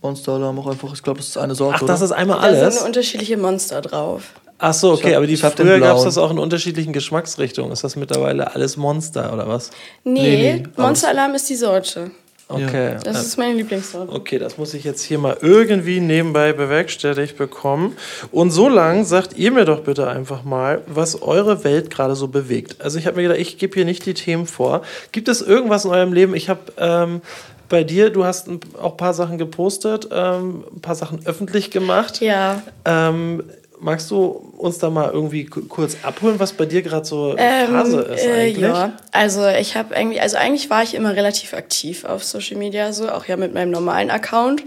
[0.01, 1.79] Monster Alarm auch einfach, ich glaube, das ist eine Sorte.
[1.83, 2.05] Ach, das oder?
[2.05, 2.77] ist einmal Da alles.
[2.77, 4.23] sind unterschiedliche Monster drauf.
[4.59, 7.71] Ach so, okay, hab- aber die früher gab es das auch in unterschiedlichen Geschmacksrichtungen.
[7.73, 9.71] Ist das mittlerweile alles Monster oder was?
[10.05, 12.11] Nee, Nee, nee, Monster Alarm ist die Sorte.
[12.51, 12.97] Okay.
[13.05, 14.11] Das ist meine Lieblingssorte.
[14.11, 17.95] Okay, das muss ich jetzt hier mal irgendwie nebenbei bewerkstelligt bekommen.
[18.33, 22.27] Und so lang sagt ihr mir doch bitte einfach mal, was eure Welt gerade so
[22.29, 22.81] bewegt.
[22.81, 24.81] Also ich habe mir gedacht, ich gebe hier nicht die Themen vor.
[25.13, 26.35] Gibt es irgendwas in eurem Leben?
[26.35, 27.21] Ich habe ähm,
[27.69, 28.49] bei dir, du hast
[28.81, 32.23] auch ein paar Sachen gepostet, ähm, ein paar Sachen öffentlich gemacht.
[32.23, 32.63] Ja.
[32.87, 33.43] Ähm,
[33.81, 38.01] magst du uns da mal irgendwie ku- kurz abholen, was bei dir gerade so Phase
[38.01, 38.59] ist äh, eigentlich?
[38.59, 42.93] ja, also ich habe irgendwie, also eigentlich war ich immer relativ aktiv auf Social Media,
[42.93, 44.65] so auch ja mit meinem normalen Account.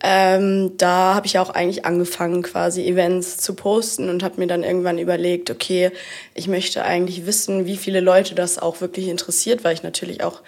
[0.00, 4.62] Ähm, da habe ich auch eigentlich angefangen, quasi Events zu posten und habe mir dann
[4.62, 5.90] irgendwann überlegt, okay,
[6.34, 10.40] ich möchte eigentlich wissen, wie viele Leute das auch wirklich interessiert, weil ich natürlich auch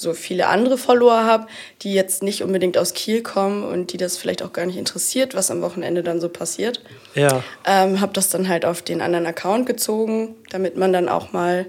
[0.00, 1.46] so viele andere Follower habe,
[1.82, 5.34] die jetzt nicht unbedingt aus Kiel kommen und die das vielleicht auch gar nicht interessiert,
[5.34, 6.80] was am Wochenende dann so passiert.
[7.14, 7.42] Ja.
[7.66, 11.66] Ähm, habe das dann halt auf den anderen Account gezogen, damit man dann auch mal.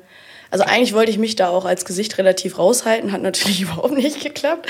[0.54, 4.22] Also eigentlich wollte ich mich da auch als Gesicht relativ raushalten, hat natürlich überhaupt nicht
[4.22, 4.68] geklappt.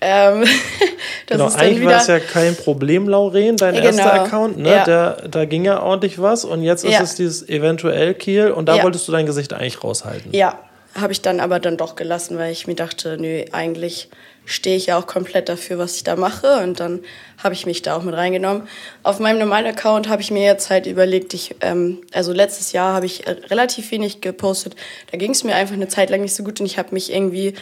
[0.00, 0.42] Ähm,
[1.26, 4.22] das Genau, ist eigentlich war es ja kein Problem, Lauren, dein Ja, erster genau.
[4.24, 4.70] Account, ne?
[4.70, 4.84] Ja.
[4.84, 7.02] Der, da ging ja ordentlich was und jetzt ist Ja.
[7.02, 10.30] es dieses eventuell Kiel und da wolltest du dein Gesicht eigentlich raushalten.
[10.32, 10.58] Ja,
[10.96, 14.08] habe ich dann aber dann doch gelassen, weil ich mir dachte, nö, eigentlich
[14.46, 16.62] stehe ich ja auch komplett dafür, was ich da mache.
[16.62, 17.00] Und dann
[17.42, 18.68] habe ich mich da auch mit reingenommen.
[19.02, 22.94] Auf meinem normalen Account habe ich mir jetzt halt überlegt, ich, ähm, also letztes Jahr
[22.94, 24.76] habe ich äh, relativ wenig gepostet.
[25.10, 27.12] Da ging es mir einfach eine Zeit lang nicht so gut und ich habe mich
[27.12, 27.54] irgendwie,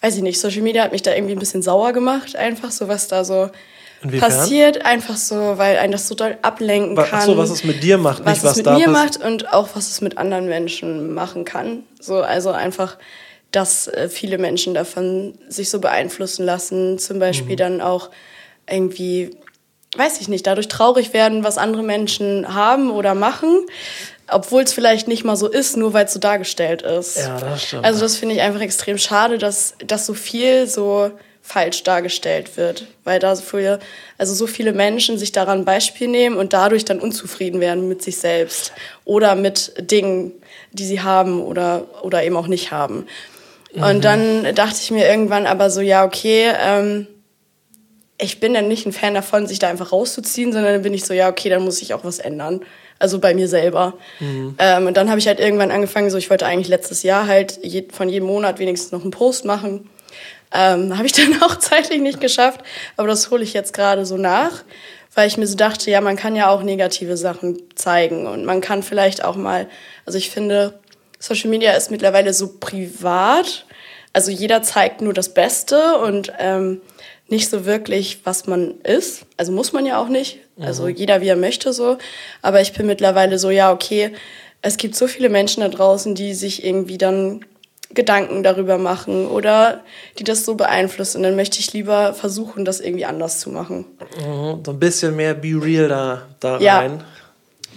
[0.00, 2.88] weiß ich nicht, Social Media hat mich da irgendwie ein bisschen sauer gemacht, einfach so,
[2.88, 3.50] was da so
[4.08, 4.30] Inwiefern?
[4.30, 7.06] passiert, einfach so, weil einen das so doll ablenken kann.
[7.12, 9.22] ach so, was es mit dir macht, was nicht was es mit da mir macht
[9.22, 11.84] und auch was es mit anderen Menschen machen kann.
[12.00, 12.96] So, also einfach,
[13.52, 17.58] dass äh, viele Menschen davon sich so beeinflussen lassen, zum Beispiel Mhm.
[17.58, 18.10] dann auch
[18.68, 19.30] irgendwie,
[19.96, 23.64] weiß ich nicht, dadurch traurig werden, was andere Menschen haben oder machen,
[24.28, 27.16] obwohl es vielleicht nicht mal so ist, nur weil es so dargestellt ist.
[27.16, 27.84] Ja, das stimmt.
[27.84, 31.12] Also das finde ich einfach extrem schade, dass, dass so viel so
[31.46, 33.78] falsch dargestellt wird, weil da so viele,
[34.18, 38.18] also so viele Menschen sich daran Beispiel nehmen und dadurch dann unzufrieden werden mit sich
[38.18, 38.72] selbst
[39.04, 40.32] oder mit Dingen,
[40.72, 43.06] die sie haben oder, oder eben auch nicht haben.
[43.74, 47.06] Und dann dachte ich mir irgendwann aber so, ja, okay, ähm,
[48.18, 51.04] ich bin dann nicht ein Fan davon, sich da einfach rauszuziehen, sondern dann bin ich
[51.04, 52.60] so, ja, okay, dann muss ich auch was ändern.
[52.98, 53.94] Also bei mir selber.
[54.58, 57.58] Ähm, und dann habe ich halt irgendwann angefangen, so ich wollte eigentlich letztes Jahr halt
[57.62, 59.90] je, von jedem Monat wenigstens noch einen Post machen.
[60.52, 62.60] Ähm, habe ich dann auch zeitlich nicht geschafft,
[62.96, 64.64] aber das hole ich jetzt gerade so nach,
[65.14, 68.60] weil ich mir so dachte, ja, man kann ja auch negative Sachen zeigen und man
[68.60, 69.68] kann vielleicht auch mal,
[70.04, 70.78] also ich finde,
[71.18, 73.66] Social Media ist mittlerweile so privat,
[74.12, 76.80] also jeder zeigt nur das Beste und ähm,
[77.28, 79.26] nicht so wirklich, was man ist.
[79.36, 80.38] Also muss man ja auch nicht.
[80.58, 81.98] Also jeder, wie er möchte so.
[82.40, 84.12] Aber ich bin mittlerweile so, ja, okay,
[84.62, 87.44] es gibt so viele Menschen da draußen, die sich irgendwie dann
[87.96, 89.82] Gedanken darüber machen oder
[90.18, 91.16] die das so beeinflussen.
[91.18, 93.84] Und dann möchte ich lieber versuchen, das irgendwie anders zu machen.
[94.24, 96.78] Mhm, So ein bisschen mehr Be Real da, da Ja.
[96.78, 97.02] rein.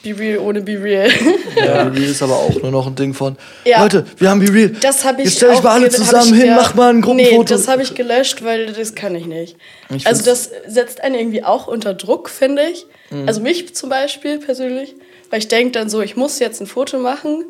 [0.02, 1.10] Be real ohne be real.
[1.58, 3.82] Ja, Be Real ist aber auch nur noch ein Ding von, Ja.
[3.84, 4.70] Leute, wir haben Be Real.
[4.70, 6.56] Das habe ich Jetzt stell euch auch mal alle zusammen hin, ja.
[6.56, 7.38] mach mal ein Gruppenfoto.
[7.40, 9.58] Nee, das habe ich gelöscht, weil das kann ich nicht.
[9.94, 12.86] Ich also das setzt einen irgendwie auch unter Druck, finde ich.
[13.10, 13.28] Mhm.
[13.28, 14.96] Also mich zum Beispiel persönlich,
[15.32, 17.44] weil ich denke dann so, ich muss jetzt ein Foto machen.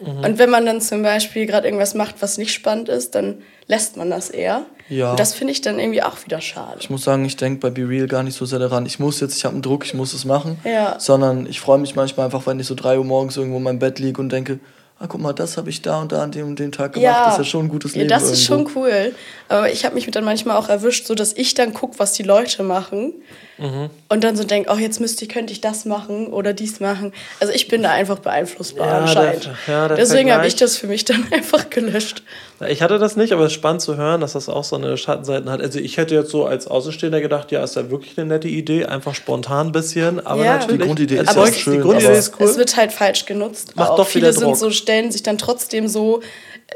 [0.00, 0.24] Mhm.
[0.24, 3.96] Und wenn man dann zum Beispiel gerade irgendwas macht, was nicht spannend ist, dann lässt
[3.96, 4.66] man das eher.
[4.88, 5.10] Ja.
[5.10, 6.78] Und das finde ich dann irgendwie auch wieder schade.
[6.80, 8.86] Ich muss sagen, ich denke bei Be Real gar nicht so sehr daran.
[8.86, 10.58] Ich muss jetzt, ich habe einen Druck, ich muss es machen.
[10.64, 11.00] Ja.
[11.00, 13.78] Sondern ich freue mich manchmal einfach, wenn ich so drei Uhr morgens irgendwo in meinem
[13.78, 14.60] Bett liege und denke,
[14.98, 17.26] ah, guck mal, das habe ich da und da an dem und dem Tag gemacht.
[17.26, 18.10] Das ist ja schon ein gutes ja, Leben.
[18.10, 18.84] das ist irgendwo.
[18.84, 19.14] schon cool.
[19.48, 22.22] Aber ich habe mich dann manchmal auch erwischt, so dass ich dann gucke, was die
[22.22, 23.12] Leute machen.
[23.58, 27.12] Und dann so denke, oh, jetzt müsste ich, könnte ich das machen oder dies machen.
[27.40, 29.46] Also ich bin da einfach beeinflussbar Ja, anscheinend.
[29.66, 32.22] der- ja, der Deswegen habe ich das für mich dann einfach gelöscht.
[32.68, 34.96] Ich hatte das nicht, aber es ist spannend zu hören, dass das auch so eine
[34.98, 35.62] Schattenseiten hat.
[35.62, 38.84] Also ich hätte jetzt so als Außenstehender gedacht, ja, ist ja wirklich eine nette Idee,
[38.84, 40.24] einfach spontan ein bisschen.
[40.26, 40.56] Aber Ja.
[40.58, 40.80] natürlich.
[40.80, 42.46] Die Grundidee ist also ja schön, Die Grundidee aber- ist cool.
[42.46, 43.74] Es wird halt falsch genutzt.
[43.76, 44.56] Macht auch doch viele sind Druck.
[44.56, 46.20] so, stellen sich dann trotzdem so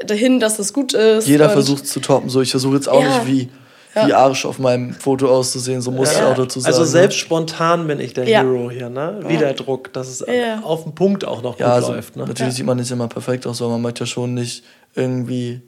[0.05, 1.27] dahin, dass es gut ist.
[1.27, 2.29] Jeder versucht es zu toppen.
[2.29, 3.19] So, ich versuche jetzt auch Ja.
[3.23, 3.49] nicht wie,
[3.93, 4.07] Ja.
[4.07, 5.81] wie Arsch auf meinem Foto auszusehen.
[5.81, 6.71] So muss ich auch dazu sagen.
[6.73, 6.87] also ne?
[6.87, 8.41] selbst spontan bin ich der Ja.
[8.41, 9.19] Hero hier, ne?
[9.27, 10.61] Wie der Druck, dass es Ja.
[10.63, 12.15] auf den Punkt auch noch gut Ja, also läuft.
[12.15, 12.25] Ne?
[12.25, 14.63] natürlich sieht man nicht immer perfekt aus, aber man möchte ja schon nicht
[14.95, 15.61] irgendwie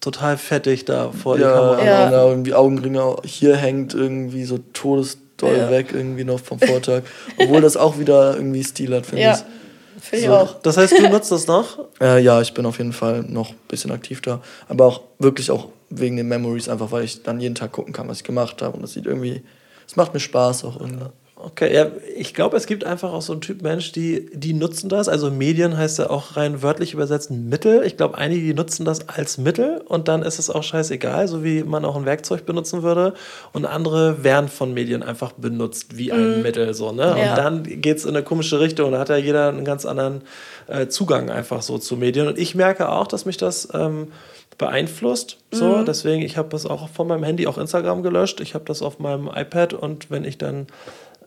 [0.00, 1.84] Total fettig da vor die ja, Kamera.
[1.84, 2.24] Ja.
[2.26, 5.70] irgendwie Augenringe hier hängt irgendwie so todesdoll Ja.
[5.70, 7.02] weg irgendwie noch vom Vortag,
[7.38, 10.02] obwohl das auch wieder irgendwie Stil hat, finde Ja, ich.
[10.04, 10.54] finde ich So, auch.
[10.62, 11.80] Das heißt, du nutzt das noch?
[12.00, 14.40] Äh, ja, ich bin auf jeden Fall noch ein bisschen aktiv da,
[14.70, 18.08] aber auch wirklich auch wegen den Memories, einfach weil ich dann jeden Tag gucken kann,
[18.08, 19.42] was ich gemacht habe und das sieht irgendwie,
[19.86, 21.06] es macht mir Spaß auch irgendwie.
[21.42, 24.90] Okay, ja, ich glaube, es gibt einfach auch so einen Typ Mensch, die, die nutzen
[24.90, 25.08] das.
[25.08, 27.82] Also Medien heißt ja auch rein wörtlich übersetzt Mittel.
[27.84, 31.42] Ich glaube, einige, die nutzen das als Mittel und dann ist es auch scheißegal, so
[31.42, 33.14] wie man auch ein Werkzeug benutzen würde.
[33.52, 36.74] Und andere werden von Medien einfach benutzt wie ein Mittel.
[36.74, 37.16] So, ne?
[37.18, 37.30] Ja.
[37.30, 38.92] Und dann geht es in eine komische Richtung.
[38.92, 40.22] Da hat ja jeder einen ganz anderen
[40.66, 42.26] äh, Zugang einfach so zu Medien.
[42.26, 44.08] Und ich merke auch, dass mich das ähm,
[44.58, 45.38] beeinflusst.
[45.50, 48.40] So, deswegen, ich habe das auch von meinem Handy auch Instagram gelöscht.
[48.40, 50.66] Ich habe das auf meinem iPad und wenn ich dann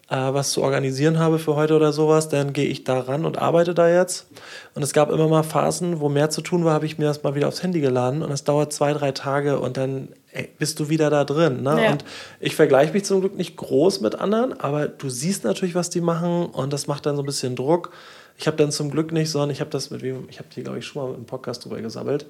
[0.09, 3.39] äh, was zu organisieren habe für heute oder sowas, dann gehe ich da ran und
[3.39, 4.27] arbeite da jetzt.
[4.75, 7.23] Und es gab immer mal Phasen, wo mehr zu tun war, habe ich mir das
[7.23, 10.79] mal wieder aufs Handy geladen und es dauert zwei, drei Tage und dann ey, bist
[10.79, 11.63] du wieder da drin.
[11.63, 11.83] Ne?
[11.83, 11.91] Ja.
[11.91, 12.05] Und
[12.39, 16.01] ich vergleiche mich zum Glück nicht groß mit anderen, aber du siehst natürlich, was die
[16.01, 17.91] machen und das macht dann so ein bisschen Druck.
[18.37, 20.63] Ich habe dann zum Glück nicht, sondern ich habe das mit wem, ich habe die,
[20.63, 22.25] glaube ich, schon mal im Podcast drüber gesammelt.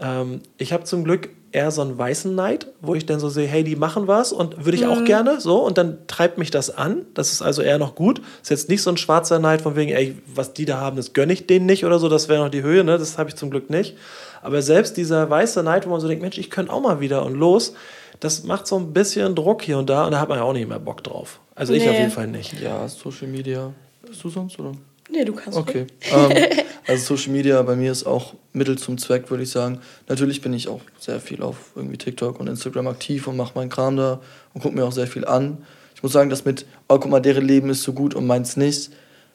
[0.00, 3.46] Ähm, ich habe zum Glück eher so einen weißen Neid, wo ich dann so sehe,
[3.48, 6.70] hey, die machen was und würde ich auch gerne so und dann treibt mich das
[6.76, 7.06] an.
[7.14, 8.20] Das ist also eher noch gut.
[8.42, 11.14] Ist jetzt nicht so ein schwarzer Neid von wegen, ey, was die da haben, das
[11.14, 12.98] gönne ich denen nicht oder so, das wäre noch die Höhe, ne?
[12.98, 13.96] Das habe ich zum Glück nicht.
[14.42, 17.24] Aber selbst dieser weiße Neid, wo man so denkt, Mensch, ich könnte auch mal wieder
[17.24, 17.72] und los,
[18.20, 20.52] das macht so ein bisschen Druck hier und da und da hat man ja auch
[20.52, 21.40] nicht mehr Bock drauf.
[21.54, 21.90] Also ich Nee.
[21.90, 22.60] auf jeden Fall nicht.
[22.60, 23.72] Ja, Social Media.
[24.06, 24.72] Bist du sonst, oder?
[25.10, 25.58] Nee, du kannst.
[25.58, 25.86] Okay.
[26.10, 26.46] ähm,
[26.86, 29.80] also Social Media bei mir ist auch Mittel zum Zweck, würde ich sagen.
[30.08, 33.70] Natürlich bin ich auch sehr viel auf irgendwie TikTok und Instagram aktiv und mache meinen
[33.70, 34.20] Kram da
[34.52, 35.58] und gucke mir auch sehr viel an.
[35.94, 38.56] Ich muss sagen, das mit, oh guck mal, deren Leben ist so gut und meins
[38.56, 38.90] nicht,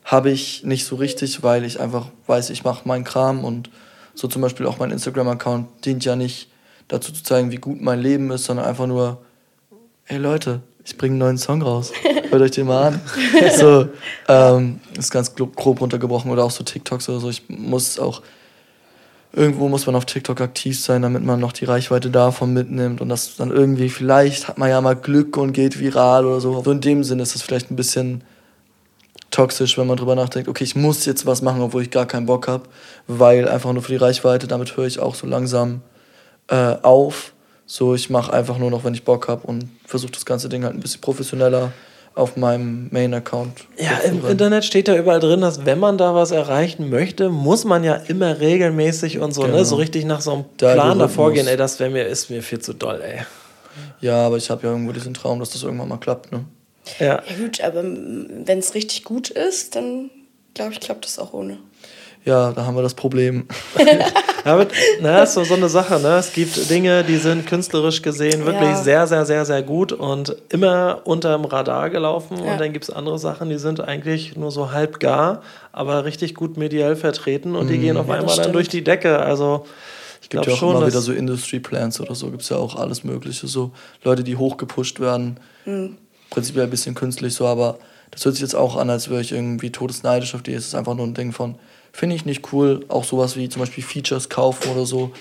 [0.05, 3.69] habe ich nicht so richtig, weil ich einfach weiß, ich mache meinen Kram und
[4.13, 6.49] so zum Beispiel auch mein Instagram-Account dient ja nicht
[6.87, 9.21] dazu zu zeigen, wie gut mein Leben ist, sondern einfach nur,
[10.03, 11.91] hey Leute, ich bringe einen neuen Song raus.
[12.29, 13.01] Hört euch den mal an.
[13.57, 13.87] So,
[14.27, 17.29] ähm, ist ganz grob, runtergebrochen oder auch so TikToks oder so.
[17.29, 18.21] Ich muss auch,
[19.31, 23.09] irgendwo muss man auf TikTok aktiv sein, damit man noch die Reichweite davon mitnimmt und
[23.09, 26.61] das dann irgendwie, vielleicht hat man ja mal Glück und geht viral oder so.
[26.61, 28.23] So in dem Sinne ist es vielleicht ein bisschen
[29.33, 32.27] toxisch, wenn man drüber nachdenkt, okay, ich muss jetzt was machen, obwohl ich gar keinen
[32.27, 32.65] Bock habe,
[33.07, 35.81] weil einfach nur für die Reichweite, damit höre ich auch so langsam
[36.47, 37.33] äh, auf.
[37.65, 40.63] So, ich mache einfach nur noch, wenn ich Bock habe und versuche das ganze Ding
[40.63, 41.71] halt ein bisschen professioneller
[42.15, 43.65] auf meinem Main-Account.
[43.77, 44.23] Ja, im.
[44.27, 47.95] Internet steht ja überall drin, dass wenn man da was erreichen möchte, muss man ja
[47.95, 49.63] immer regelmäßig und so, ne, Genau.
[49.63, 51.47] so richtig nach so einem Der Plan davor gehen.
[51.47, 53.21] Ey, das wäre mir, ist mir viel zu doll, ey.
[54.01, 56.45] Ja, aber ich habe ja irgendwo diesen Traum, dass das irgendwann mal klappt, ne?
[56.99, 57.23] Ja.
[57.27, 60.11] Ja gut, aber wenn es richtig gut ist, dann
[60.53, 61.57] glaube ich, klappt das auch ohne.
[62.25, 63.45] Ja, da haben wir das Problem.
[64.45, 64.67] Aber,
[65.01, 66.17] na, ist so, so eine Sache, ne?
[66.17, 68.75] Es gibt Dinge, die sind künstlerisch gesehen wirklich Ja.
[68.83, 72.37] sehr, sehr, sehr, sehr gut und immer unterm Radar gelaufen.
[72.43, 72.51] Ja.
[72.53, 76.35] Und dann gibt es andere Sachen, die sind eigentlich nur so halb gar, aber richtig
[76.35, 79.19] gut mediell vertreten und die gehen auf Ja, einmal dann durch die Decke.
[79.19, 79.65] Also
[80.21, 82.57] ich Gibt glaube ja auch schon, immer wieder so Industry Plans oder so, gibt's ja
[82.57, 83.47] auch alles Mögliche.
[83.47, 83.71] So
[84.03, 85.37] Leute, die hochgepusht werden.
[86.29, 87.77] Prinzipiell ein bisschen künstlich so, aber
[88.11, 90.53] das hört sich jetzt auch an, als wäre ich irgendwie todesneidisch auf die.
[90.53, 91.55] Es ist einfach nur ein Ding von,
[91.93, 92.83] finde ich nicht cool.
[92.89, 95.11] Auch sowas wie zum Beispiel Features kaufen oder so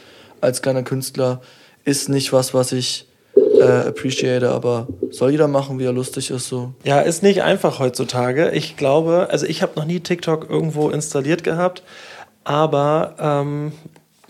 [0.41, 1.41] als kleiner Künstler
[1.85, 3.07] ist nicht was, was ich
[3.37, 6.49] äh, appreciate, aber soll jeder machen, wie er lustig ist.
[6.49, 6.73] So.
[6.85, 8.51] Ja, ist nicht einfach heutzutage.
[8.51, 11.83] Ich glaube, also ich habe noch nie TikTok irgendwo installiert gehabt,
[12.45, 13.73] aber ähm,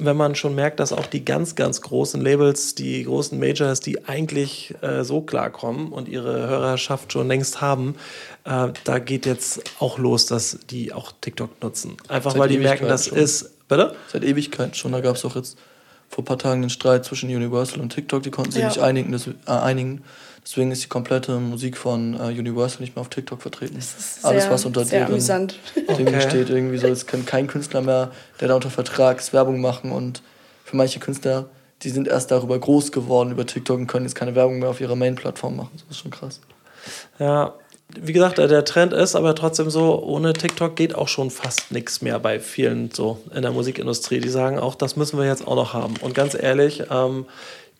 [0.04, 4.04] wenn man schon merkt, dass auch die ganz, ganz großen Labels, die großen Majors, die
[4.06, 7.96] eigentlich äh, so klarkommen und ihre Hörerschaft schon längst haben,
[8.44, 11.96] äh, da geht jetzt auch los, dass die auch TikTok nutzen.
[12.08, 13.18] Einfach Seit weil die merken, Ewigkeiten das schon.
[13.18, 13.68] ist.
[13.68, 13.94] Bitte?
[14.08, 14.92] Seit Ewigkeiten schon.
[14.92, 15.56] Da gab es auch jetzt
[16.08, 18.22] vor ein paar Tagen einen Streit zwischen Universal und TikTok.
[18.22, 18.68] Die konnten sich Ja.
[18.68, 20.02] nicht einigen, des, äh, einigen.
[20.44, 23.76] Deswegen ist die komplette Musik von äh, Universal nicht mehr auf TikTok vertreten.
[23.78, 25.58] ist Alles, sehr- was unter sehr deren amüsant.
[25.76, 26.20] Ding Okay.
[26.20, 29.92] steht, irgendwie so, es kann kein Künstler mehr, der da unter Vertrag ist, Werbung machen.
[29.92, 30.22] Und
[30.64, 31.48] für manche Künstler,
[31.82, 34.80] die sind erst darüber groß geworden, über TikTok und können jetzt keine Werbung mehr auf
[34.80, 35.70] ihrer Main-Plattform machen.
[35.74, 36.40] Das ist schon krass.
[37.20, 37.54] Ja,
[38.00, 42.00] wie gesagt, der Trend ist aber trotzdem so, ohne TikTok geht auch schon fast nichts
[42.02, 44.18] mehr bei vielen so in der Musikindustrie.
[44.18, 45.94] Die sagen auch, das müssen wir jetzt auch noch haben.
[46.00, 47.26] Und ganz ehrlich, ähm,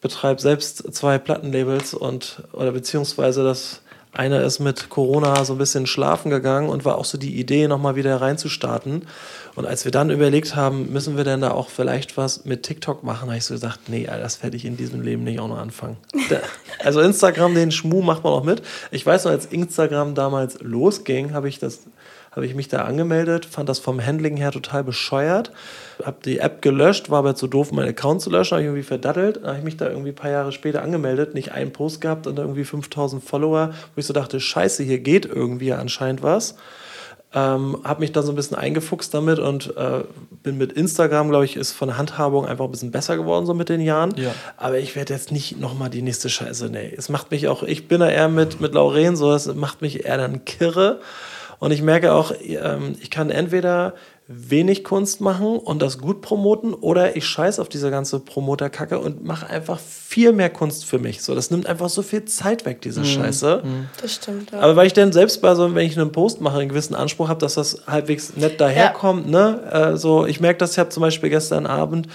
[0.03, 3.81] betreibe selbst zwei Plattenlabels und oder beziehungsweise das
[4.15, 7.67] eine ist mit Corona so ein bisschen schlafen gegangen und war auch so die Idee,
[7.67, 9.07] nochmal wieder reinzustarten.
[9.55, 13.05] Und als wir dann überlegt haben, müssen wir denn da auch vielleicht was mit TikTok
[13.05, 15.59] machen, habe ich so gesagt, nee, das werde ich in diesem Leben nicht auch noch
[15.59, 15.97] anfangen.
[16.79, 18.61] Also Instagram, den Schmuh macht man auch mit.
[18.91, 21.81] Ich weiß noch, als Instagram damals losging, habe ich das
[22.33, 25.53] habe ich mich da angemeldet, fand das vom Handling her total bescheuert,
[26.03, 28.83] habe die App gelöscht, war aber zu doof, meinen Account zu löschen, habe ich irgendwie
[28.83, 32.01] verdattelt, dann habe ich mich da irgendwie ein paar Jahre später angemeldet, nicht einen Post
[32.01, 36.57] gehabt und irgendwie 5000 Follower, wo ich so dachte, scheiße, hier geht irgendwie anscheinend was.
[37.35, 40.05] Ähm, habe mich da so ein bisschen eingefuchst damit und äh,
[40.43, 43.55] bin mit Instagram, glaube ich, ist von der Handhabung einfach ein bisschen besser geworden so
[43.55, 44.15] mit den Jahren.
[44.17, 44.35] Ja.
[44.59, 46.93] Aber ich werde jetzt nicht nochmal die nächste Scheiße, nee.
[46.95, 50.05] Es macht mich auch, ich bin da eher mit, mit Lauren so, es macht mich
[50.05, 51.01] eher dann kirre.
[51.63, 53.95] Und ich merke auch, ähm, ich kann entweder
[54.29, 59.25] wenig Kunst machen und das gut promoten oder ich scheiß auf diese ganze Promoterkacke und
[59.25, 61.23] mache einfach viel mehr Kunst für mich.
[61.23, 63.63] So, das nimmt einfach so viel Zeit weg, diese Scheiße.
[64.01, 64.61] Das stimmt, ja.
[64.61, 67.29] Aber weil ich dann selbst bei so, wenn ich einen Post mache, einen gewissen Anspruch
[67.29, 69.61] habe, dass das halbwegs nett daherkommt, ne?
[69.71, 72.07] Äh, so, ich merke das, ich habe zum Beispiel gestern Abend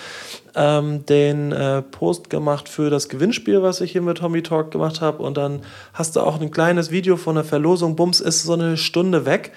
[0.56, 5.02] ähm, den äh, Post gemacht für das Gewinnspiel, was ich hier mit Tommy Talk gemacht
[5.02, 5.22] habe.
[5.24, 5.62] Und dann
[5.94, 7.96] hast du auch ein kleines Video von der Verlosung.
[7.96, 9.52] Bums ist so eine Stunde weg.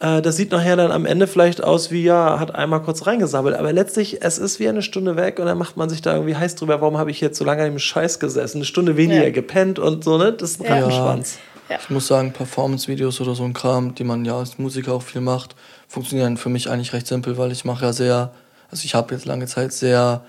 [0.00, 3.56] Äh, das sieht nachher dann am Ende vielleicht aus wie, ja, hat einmal kurz reingesammelt.
[3.56, 6.36] Aber letztlich, es ist wie eine Stunde weg und dann macht man sich da irgendwie
[6.36, 8.58] heiß drüber, warum habe ich jetzt so lange im Scheiß gesessen?
[8.58, 9.30] Eine Stunde weniger Ja.
[9.30, 10.32] gepennt und so, ne?
[10.32, 10.74] Das ist ein Ja.
[10.74, 11.38] Rattenschwanz.
[11.80, 15.20] Ich muss sagen, Performance-Videos oder so ein Kram, die man ja als Musiker auch viel
[15.20, 15.54] macht,
[15.86, 18.32] funktionieren für mich eigentlich recht simpel, weil ich mache ja sehr,
[18.70, 20.22] also ich habe jetzt lange Zeit sehr,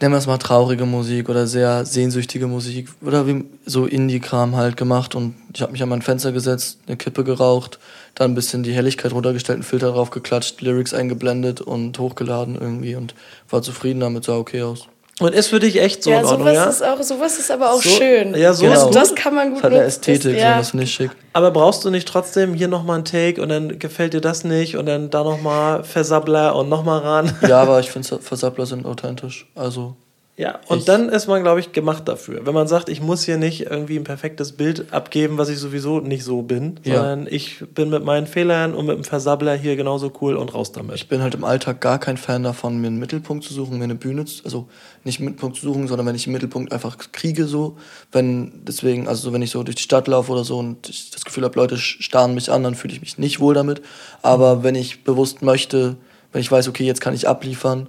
[0.00, 4.76] nennen wir es mal traurige Musik oder sehr sehnsüchtige Musik oder wie so Indie-Kram halt
[4.76, 7.78] gemacht und ich habe mich an mein Fenster gesetzt, eine Kippe geraucht,
[8.14, 12.94] dann ein bisschen die Helligkeit runtergestellt, einen Filter drauf geklatscht, Lyrics eingeblendet und hochgeladen irgendwie
[12.96, 13.14] und
[13.48, 14.86] war zufrieden damit, sah okay aus.
[15.20, 16.64] Und ist für dich echt so ja, in Ordnung, sowas ja?
[16.70, 18.34] ist auch, sowas ist aber auch So- schön.
[18.34, 18.96] ja, so also gut.
[18.96, 19.88] das kann man gut Das hat eine nutzen.
[20.00, 20.58] Ästhetik, das, ja.
[20.58, 21.10] das finde ich schick.
[21.34, 24.76] Aber brauchst du nicht trotzdem hier nochmal einen Take und dann gefällt dir das nicht
[24.76, 27.32] und dann da nochmal Versabbler und nochmal ran?
[27.46, 29.94] Ja, aber ich finde Versappler sind authentisch, also
[30.38, 32.46] Ja, und Ich- dann ist man, glaube ich, gemacht dafür.
[32.46, 36.00] Wenn man sagt, ich muss hier nicht irgendwie ein perfektes Bild abgeben, was ich sowieso
[36.00, 36.96] nicht so bin, Ja.
[36.96, 40.72] sondern ich bin mit meinen Fehlern und mit dem Versabbler hier genauso cool und raus
[40.72, 40.96] damit.
[40.96, 43.84] Ich bin halt im Alltag gar kein Fan davon, mir einen Mittelpunkt zu suchen, mir
[43.84, 44.68] eine Bühne zu, also
[45.04, 47.76] nicht einen Mittelpunkt zu suchen, sondern wenn ich einen Mittelpunkt einfach kriege, so,
[48.10, 51.10] wenn, deswegen, also so, wenn ich so durch die Stadt laufe oder so und ich
[51.10, 53.82] das Gefühl habe, Leute starren mich an, dann fühle ich mich nicht wohl damit.
[54.22, 55.96] Aber wenn ich bewusst möchte,
[56.32, 57.86] wenn ich weiß, okay, jetzt kann ich abliefern,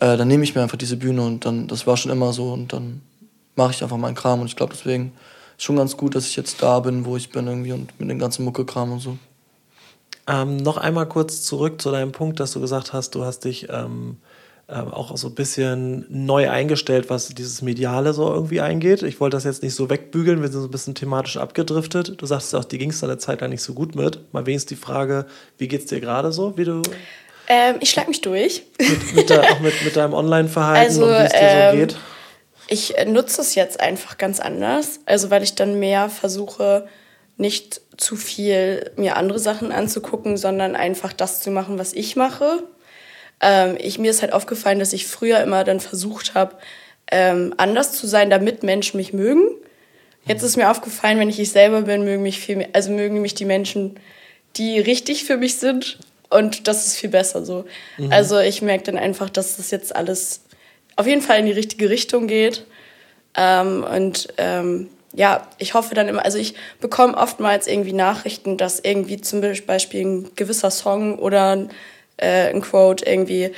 [0.00, 2.52] äh, dann nehme ich mir einfach diese Bühne und dann, das war schon immer so
[2.52, 3.02] und dann
[3.54, 5.12] mache ich einfach meinen Kram und ich glaube deswegen
[5.56, 8.10] ist schon ganz gut, dass ich jetzt da bin, wo ich bin irgendwie und mit
[8.10, 9.18] dem ganzen Mucke-Kram und so.
[10.28, 13.68] Ähm, noch einmal kurz zurück zu deinem Punkt, dass du gesagt hast, du hast dich
[13.70, 14.16] ähm,
[14.68, 19.04] ähm, auch so ein bisschen neu eingestellt, was dieses Mediale so irgendwie eingeht.
[19.04, 22.20] Ich wollte das jetzt nicht so wegbügeln, wir sind so ein bisschen thematisch abgedriftet.
[22.20, 24.32] Du sagst auch, die ging es eine Zeit lang nicht so gut mit.
[24.32, 25.26] Mal wenigstens die Frage,
[25.58, 26.82] wie geht's dir gerade so, wie du
[27.48, 28.62] Ähm, ich schlag mich durch.
[28.78, 31.78] mit, mit der, auch mit, mit deinem Online-Verhalten Also, und wie es dir ähm, so
[31.78, 31.96] geht?
[32.68, 35.00] Ich nutze es jetzt einfach ganz anders.
[35.06, 36.88] Also weil ich dann mehr versuche,
[37.36, 42.62] nicht zu viel mir andere Sachen anzugucken, sondern einfach das zu machen, was ich mache.
[43.40, 46.56] Ähm, ich, mir ist halt aufgefallen, dass ich früher immer dann versucht habe,
[47.10, 49.48] ähm, anders zu sein, damit Menschen mich mögen.
[50.26, 53.20] Jetzt ist mir aufgefallen, wenn ich ich selber bin, mögen mich viel mehr, also mögen
[53.20, 54.00] mich die Menschen,
[54.56, 55.98] die richtig für mich sind.
[56.28, 57.64] Und das ist viel besser so.
[58.10, 60.40] Also ich merke dann einfach, dass das jetzt alles
[60.96, 62.64] auf jeden Fall in die richtige Richtung geht.
[63.36, 68.80] Ähm, und ähm, ja, ich hoffe dann immer, also ich bekomme oftmals irgendwie Nachrichten, dass
[68.80, 71.68] irgendwie zum Beispiel ein gewisser Song oder
[72.16, 73.52] äh, ein Quote irgendwie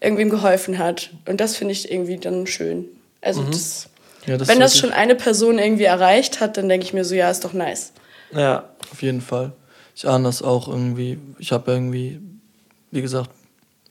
[0.00, 1.10] irgendwem geholfen hat.
[1.26, 2.86] Und das finde ich irgendwie dann schön.
[3.20, 3.88] Also das,
[4.26, 7.14] Ja, das wenn das schon eine Person irgendwie erreicht hat, dann denke ich mir so,
[7.14, 7.92] ja, ist doch nice.
[8.32, 9.52] Ja, Auf jeden Fall.
[9.94, 11.18] Ich ahne das auch irgendwie.
[11.38, 12.20] Ich habe irgendwie,
[12.90, 13.30] wie gesagt,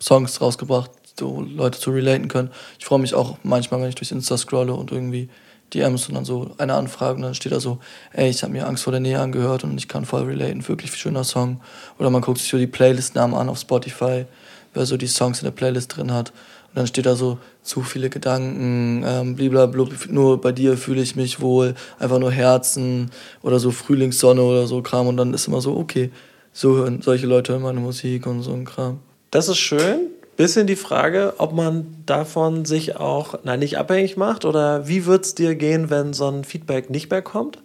[0.02, 2.52] Songs rausgebracht, so Leute zu relaten können.
[2.80, 5.30] Ich freue mich auch manchmal, wenn ich durch Insta scrolle und irgendwie
[5.74, 7.80] DMs und dann so eine Anfrage und dann steht da so,
[8.14, 10.96] ey, ich habe mir Angst vor der Nähe angehört und ich kann voll relaten, wirklich
[10.96, 11.62] schöner Song.
[11.98, 14.26] Oder man guckt sich so die Playlist-Namen an auf Spotify,
[14.74, 16.32] wer so die Songs in der Playlist drin hat.
[16.70, 21.16] Und dann steht da so, zu viele Gedanken, ähm, blablabla, nur bei dir fühle ich
[21.16, 23.12] mich wohl, einfach nur Herzen
[23.44, 25.08] oder so Frühlingssonne oder so Kram.
[25.08, 26.12] Und dann ist immer so, okay,
[26.54, 29.00] so hören solche Leute hören meine Musik und so ein Kram.
[29.32, 30.08] das ist schön.
[30.38, 35.26] Bisschen die Frage, ob man davon sich auch, nein, nicht abhängig macht oder wie wird
[35.26, 37.60] es dir gehen, wenn so ein Feedback nicht mehr kommt?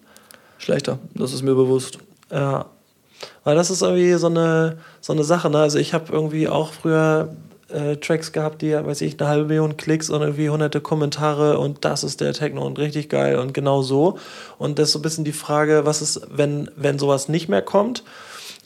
[0.59, 1.99] Schlechter, das ist mir bewusst.
[2.31, 2.67] Ja.
[3.45, 5.49] Weil das ist irgendwie so eine, so eine Sache.
[5.49, 5.59] Ne?
[5.59, 7.35] Also ich habe irgendwie auch früher
[7.69, 11.85] äh, Tracks gehabt, die, weiß ich, eine halbe Million Klicks und irgendwie hunderte Kommentare und
[11.85, 14.19] das ist der Techno und richtig geil und genau so.
[14.59, 17.63] Und das ist so ein bisschen die Frage, was ist, wenn, wenn sowas nicht mehr
[17.63, 18.05] kommt?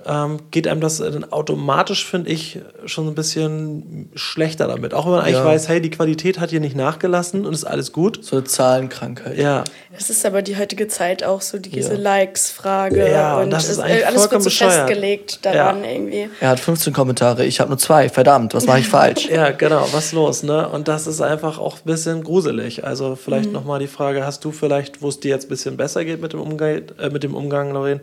[0.06, 4.94] Ähm, geht einem das dann automatisch, finde ich, schon ein bisschen schlechter damit.
[4.94, 5.44] Auch wenn man eigentlich Ja.
[5.44, 8.24] weiß, hey, die Qualität hat hier nicht nachgelassen und ist alles gut.
[8.24, 9.38] So eine Zahlenkrankheit.
[9.38, 9.64] Ja,
[9.96, 11.98] Es ist aber die heutige Zeit auch so diese Ja.
[12.00, 14.88] Likes-Frage Ja, und und das ist eigentlich alles vollkommen wird so bescheuert.
[14.88, 16.28] festgelegt daran irgendwie.
[16.40, 18.08] Er hat 15 Kommentare, ich habe nur zwei.
[18.08, 19.28] Verdammt, was mache ich falsch?
[19.28, 20.68] Ja, genau, was los, ne?
[20.68, 22.84] Und das ist einfach auch ein bisschen gruselig.
[22.84, 23.52] Also vielleicht Mhm.
[23.52, 26.22] noch nochmal die Frage, hast du vielleicht, wo es dir jetzt ein bisschen besser geht
[26.22, 28.00] mit dem Umgang, äh, mit dem Umgang, Lauren,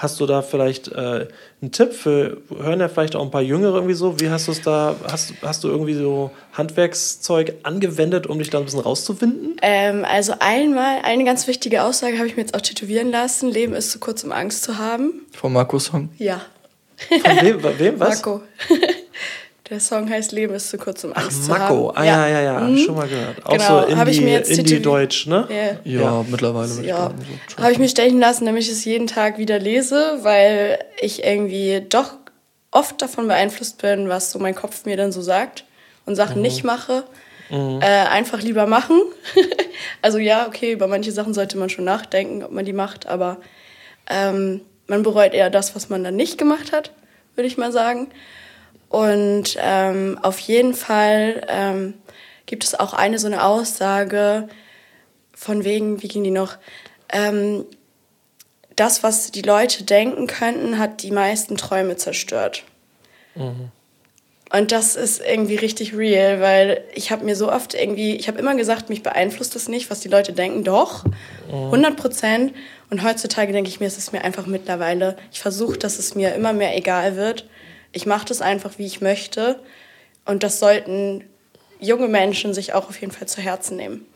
[0.00, 1.28] Hast du da vielleicht äh,
[1.60, 4.18] einen Tipp für, hören ja vielleicht auch ein paar Jüngere irgendwie so?
[4.18, 8.56] Wie hast du es da, hast, hast du irgendwie so Handwerkszeug angewendet, um dich da
[8.56, 9.56] ein bisschen rauszuwinden?
[9.60, 13.50] Ähm, also einmal, eine ganz wichtige Aussage habe ich mir jetzt auch tätowieren lassen.
[13.50, 15.26] Leben ist zu kurz, um Angst zu haben.
[15.32, 16.08] Vom Marco-Song?
[16.16, 16.40] Ja.
[16.96, 18.22] Von wem, wem was?
[18.22, 18.40] Marco.
[19.70, 21.76] Der Song heißt Leben ist zu kurz, um Angst Ach, zu haben.
[21.76, 21.92] Mako.
[21.94, 22.60] Ah, ja, ja, ja.
[22.60, 22.76] Mhm.
[22.78, 23.46] Schon mal gehört.
[23.46, 24.58] Auch Genau, so mir Indie-.
[24.58, 25.46] Indie-Deutsch, ne?
[25.48, 25.92] Ja.
[25.92, 26.24] Ja, Ja.
[26.28, 27.14] mittlerweile Ja, sagen.
[27.56, 27.62] So.
[27.62, 31.80] habe ich mir stechen lassen, damit ich es jeden Tag wieder lese, weil ich irgendwie
[31.88, 32.14] doch
[32.72, 35.64] oft davon beeinflusst bin, was so mein Kopf mir dann so sagt
[36.04, 36.42] und Sachen Mhm.
[36.42, 37.04] nicht mache.
[37.52, 39.00] Äh, einfach lieber machen.
[40.02, 43.38] also ja, okay, über manche Sachen sollte man schon nachdenken, ob man die macht, aber
[44.08, 46.92] ähm, man bereut eher das, was man dann nicht gemacht hat,
[47.34, 48.08] würde ich mal sagen.
[48.90, 51.94] Und ähm, auf jeden Fall ähm,
[52.44, 54.48] gibt es auch eine so eine Aussage
[55.32, 56.58] von wegen, wie ging die noch?
[57.12, 57.64] Ähm,
[58.74, 62.64] das, was die Leute denken könnten, hat die meisten Träume zerstört.
[64.52, 68.40] Und das ist irgendwie richtig real, weil ich habe mir so oft irgendwie, ich habe
[68.40, 70.64] immer gesagt, mich beeinflusst das nicht, was die Leute denken.
[70.64, 71.04] Doch,
[71.48, 72.52] 100 Prozent.
[72.90, 76.34] Und heutzutage denke ich mir, es ist mir einfach mittlerweile, ich versuche, dass es mir
[76.34, 77.46] immer mehr egal wird.
[77.92, 79.58] Ich mache das einfach, wie ich möchte.
[80.24, 81.24] Und das sollten
[81.80, 84.06] junge Menschen sich auch auf jeden Fall zu Herzen nehmen.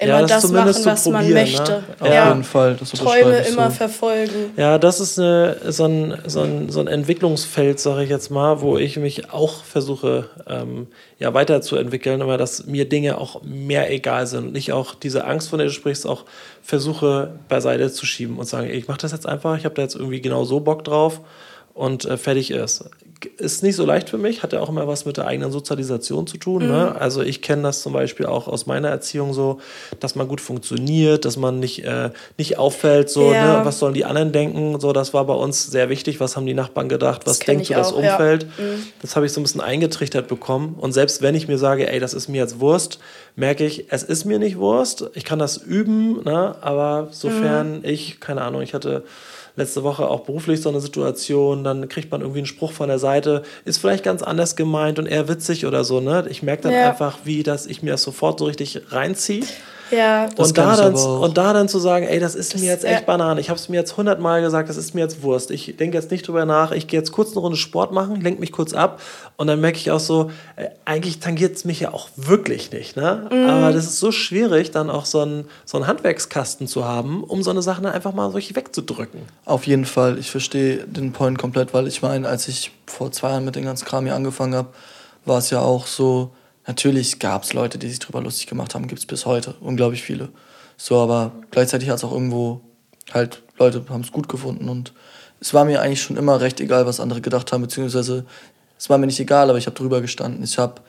[0.00, 1.72] Immer das das, zumindest machen, was man probieren, möchte.
[1.72, 1.84] ne?
[2.00, 2.28] Auf Ja.
[2.28, 3.76] jeden Fall, das Träume immer so.
[3.76, 4.52] verfolgen.
[4.56, 8.60] Ja, das ist eine, so, ein, so, ein, so ein Entwicklungsfeld, sage ich jetzt mal,
[8.60, 10.88] wo ich mich auch versuche, ähm,
[11.20, 15.50] ja, weiterzuentwickeln, aber dass mir Dinge auch mehr egal sind und ich auch diese Angst,
[15.50, 16.24] von der du sprichst, auch
[16.60, 19.94] versuche beiseite zu schieben und sagen, ich mache das jetzt einfach, ich habe da jetzt
[19.94, 21.20] irgendwie genau so Bock drauf
[21.74, 22.84] und äh, fertig ist.
[23.38, 26.26] Ist nicht so leicht für mich, hat ja auch immer was mit der eigenen Sozialisation
[26.26, 26.66] zu tun.
[26.66, 26.94] Ne?
[27.00, 29.60] Also ich kenne das zum Beispiel auch aus meiner Erziehung so,
[29.98, 33.60] dass man gut funktioniert, dass man nicht, äh, nicht auffällt, so, Ja.
[33.60, 33.64] ne?
[33.64, 36.52] was sollen die anderen denken, so, das war bei uns sehr wichtig, was haben die
[36.52, 38.12] Nachbarn gedacht, was denkt so das auch, ja.
[38.12, 38.46] Umfeld.
[39.00, 42.00] Das habe ich so ein bisschen eingetrichtert bekommen und selbst wenn ich mir sage, ey,
[42.00, 42.98] das ist mir jetzt Wurst,
[43.36, 46.56] merke ich, es ist mir nicht Wurst, ich kann das üben, ne?
[46.60, 49.02] aber sofern ich, keine Ahnung, ich hatte
[49.56, 52.98] letzte Woche auch beruflich so eine Situation, dann kriegt man irgendwie einen Spruch von der
[52.98, 56.26] Seite, ist vielleicht ganz anders gemeint und eher witzig oder so, ne?
[56.28, 56.90] Ich merke dann Ja.
[56.90, 59.44] einfach, wie das ich mir das sofort so richtig reinziehe.
[59.90, 62.68] Ja, Das Und da, dann, und da dann zu sagen, ey, das ist Das- mir
[62.68, 63.06] jetzt echt ja.
[63.06, 63.40] Banane.
[63.40, 65.50] Ich habe es mir jetzt hundertmal gesagt, das ist mir jetzt Wurst.
[65.50, 66.72] Ich denke jetzt nicht drüber nach.
[66.72, 69.00] Ich gehe jetzt kurz eine Runde Sport machen, lenke mich kurz ab
[69.36, 72.96] und dann merke ich auch so, äh, eigentlich tangiert es mich ja auch wirklich nicht.
[72.96, 73.28] Ne?
[73.30, 73.48] Mhm.
[73.50, 77.42] Aber das ist so schwierig, dann auch so einen, so einen Handwerkskasten zu haben, um
[77.42, 79.20] so eine Sache dann einfach mal so richtig wegzudrücken.
[79.44, 83.30] Auf jeden Fall, ich verstehe den Point komplett, weil ich meine, als ich vor zwei
[83.30, 84.68] Jahren mit dem ganzen Kram hier angefangen habe,
[85.26, 86.30] war es ja auch so,
[86.66, 90.02] natürlich gab es Leute, die sich drüber lustig gemacht haben, gibt es bis heute, unglaublich
[90.02, 90.30] viele.
[90.76, 92.60] So, aber gleichzeitig hat es auch irgendwo
[93.12, 94.92] halt, Leute haben es gut gefunden und
[95.40, 98.24] es war mir eigentlich schon immer recht egal, was andere gedacht haben, beziehungsweise
[98.78, 100.42] es war mir nicht egal, aber ich habe drüber gestanden.
[100.42, 100.80] Ich habe,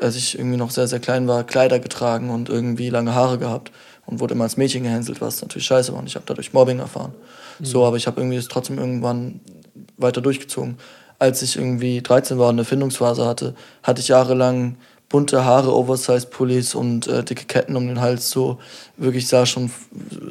[0.00, 3.72] als ich irgendwie noch sehr, sehr klein war, Kleider getragen und irgendwie lange Haare gehabt
[4.06, 6.78] und wurde immer als Mädchen gehänselt, was natürlich scheiße war und ich habe dadurch Mobbing
[6.78, 7.14] erfahren.
[7.60, 9.40] So, aber ich habe irgendwie es trotzdem irgendwann
[9.96, 10.78] weiter durchgezogen.
[11.18, 14.76] Als ich irgendwie 13 war und eine Findungsphase hatte, hatte ich jahrelang
[15.08, 18.30] bunte Haare, Oversize-Pullis und äh, dicke Ketten um den Hals.
[18.30, 18.58] So
[18.96, 19.70] wirklich sah schon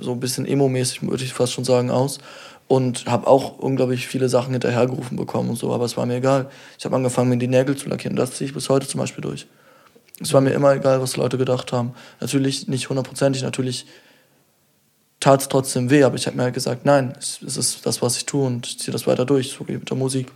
[0.01, 2.19] so ein bisschen emo-mäßig, würde ich fast schon sagen, aus.
[2.67, 6.49] Und habe auch unglaublich viele Sachen hinterhergerufen bekommen und so, aber es war mir egal.
[6.79, 8.15] Ich habe angefangen, mir die Nägel zu lackieren.
[8.15, 9.45] Das ziehe ich bis heute zum Beispiel durch.
[10.19, 11.93] Es war mir immer egal, was Leute gedacht haben.
[12.19, 13.85] Natürlich nicht hundertprozentig, natürlich
[15.19, 18.17] tat es trotzdem weh, aber ich habe mir halt gesagt, nein, es ist das, was
[18.17, 20.31] ich tue und ich ziehe das weiter durch, so wie mit der Musik.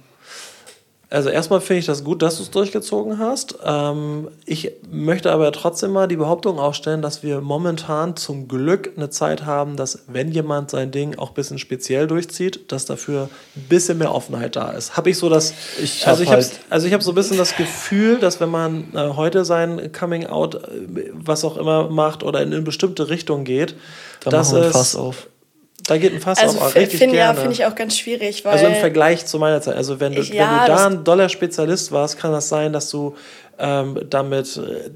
[1.12, 3.56] Also erstmal finde ich das gut, dass du es durchgezogen hast.
[3.66, 9.10] Ähm, ich möchte aber trotzdem mal die Behauptung aufstellen, dass wir momentan zum Glück eine
[9.10, 13.64] Zeit haben, dass wenn jemand sein Ding auch ein bisschen speziell durchzieht, dass dafür ein
[13.70, 14.98] bisschen mehr Offenheit da ist.
[14.98, 17.38] Habe ich so das, Ich also ich habe halt- also ich habe so ein bisschen
[17.38, 22.22] das Gefühl, dass wenn man äh, heute sein Coming Out, äh, was auch immer macht
[22.22, 23.74] oder in eine bestimmte Richtung geht,
[24.24, 25.26] Da dass es, Fass auf.
[25.90, 27.42] Da geht ein Fass also auf, richtig finde ja, gerne.
[27.42, 29.76] find ich auch ganz schwierig, Also im Vergleich zu meiner Zeit.
[29.76, 32.74] Also wenn du, Ich- wenn ja, du da ein doller Spezialist warst, kann das sein,
[32.74, 33.16] dass du
[33.60, 34.90] ähm, damit äh,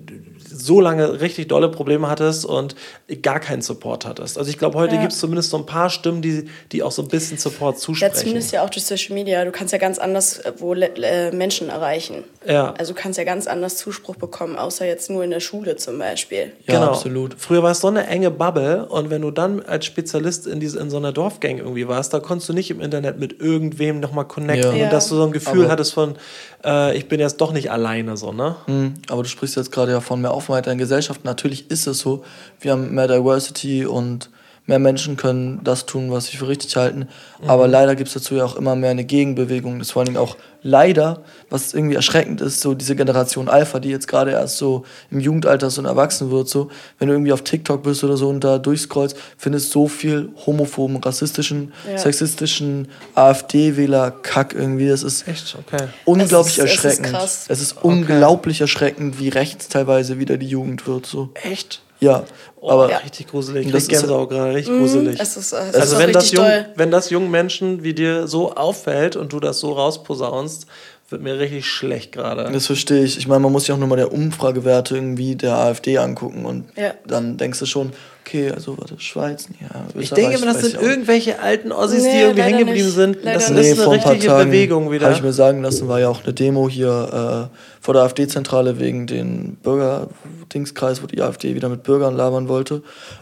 [0.56, 2.76] so lange richtig dolle Probleme hattest und
[3.22, 4.38] gar keinen Support hattest.
[4.38, 5.02] Also ich glaube, heute Ja.
[5.02, 7.82] gibt es zumindest so ein paar Stimmen, die, die auch so ein bisschen Support ja,
[7.82, 8.16] zusprechen.
[8.16, 9.44] zumindest ja auch durch Social Media.
[9.46, 12.24] Du kannst ja ganz anders äh, wo äh, Menschen erreichen.
[12.48, 12.74] Ja.
[12.78, 15.98] Also du kannst ja ganz anders Zuspruch bekommen, außer jetzt nur in der Schule zum
[15.98, 16.52] Beispiel.
[16.68, 16.92] Ja, genau.
[16.92, 17.36] absolut.
[17.38, 20.80] Früher war es so eine enge Bubble und wenn du dann als Spezialist in, diese,
[20.80, 24.26] in so einer Dorfgang irgendwie warst, da konntest du nicht im Internet mit irgendwem nochmal
[24.28, 24.78] connecten Ja.
[24.78, 24.84] Ja.
[24.86, 26.16] und dass du so ein Gefühl Aber- hattest von,
[26.64, 28.53] äh, ich bin jetzt doch nicht alleine so, ne?
[28.68, 31.26] Mhm, aber du sprichst jetzt gerade ja von mehr Offenheit in der Gesellschaft.
[31.26, 32.24] Natürlich ist es so.
[32.60, 34.30] Wir haben mehr Diversity und
[34.66, 37.08] mehr Menschen können das tun, was sie für richtig halten.
[37.46, 39.80] Aber leider gibt es dazu ja auch immer mehr eine Gegenbewegung.
[39.80, 43.90] Das vor allen Dingen auch leider, was irgendwie erschreckend ist, so diese Generation Alpha, die
[43.90, 47.84] jetzt gerade erst so im Jugendalter so erwachsen wird, so, wenn du irgendwie auf TikTok
[47.84, 51.98] bist oder so und da durchscrollst, findest so viel homophoben, rassistischen, Ja.
[51.98, 54.88] sexistischen AfD-Wähler-Kack irgendwie.
[54.88, 55.56] Das ist Echt?
[55.60, 55.88] Okay.
[56.06, 57.18] unglaublich Es ist- es ist erschreckend.
[57.50, 61.30] Es ist unglaublich erschreckend, wie rechts teilweise wieder die Jugend wird, so.
[61.36, 61.82] Echt?
[62.04, 62.24] Ja,
[62.66, 63.70] Oh, aber richtig gruselig.
[63.72, 65.20] Das Ich ist- Gänsehaut gerade, richtig gruselig.
[65.20, 66.46] Es ist, es also das, jung,
[66.76, 70.66] wenn das jungen Menschen wie dir so auffällt und du das so rausposaunst,
[71.14, 72.52] wird mir richtig schlecht gerade.
[72.52, 73.18] Das verstehe ich.
[73.18, 76.66] Ich meine, man muss sich auch nur mal der Umfragewerte irgendwie der AfD angucken und
[76.76, 76.94] Ja.
[77.08, 77.92] dann denkst du schon,
[78.26, 82.22] okay, also warte, Schweiz, ja, Ich denke immer, das sind irgendwelche alten Ossis, die Nee,
[82.22, 83.18] irgendwie leider hängen geblieben sind.
[83.24, 83.68] Leider Das nicht.
[83.70, 85.06] ist eine richtige Bewegung wieder.
[85.06, 88.80] Habe ich mir sagen lassen, war ja auch eine Demo hier äh, vor der AfD-Zentrale
[88.80, 92.82] wegen den Bürger-Dingskreis, wo die AfD wieder mit Bürgern labern wollte.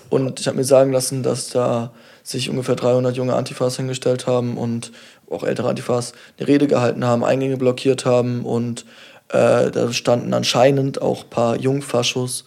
[0.09, 1.91] Und ich habe mir sagen lassen, dass da
[2.23, 4.91] sich ungefähr 300 junge Antifas hingestellt haben und
[5.31, 8.85] auch ältere Antifas eine Rede gehalten haben, Eingänge blockiert haben und
[9.29, 12.45] äh, da standen anscheinend auch ein paar Jungfaschos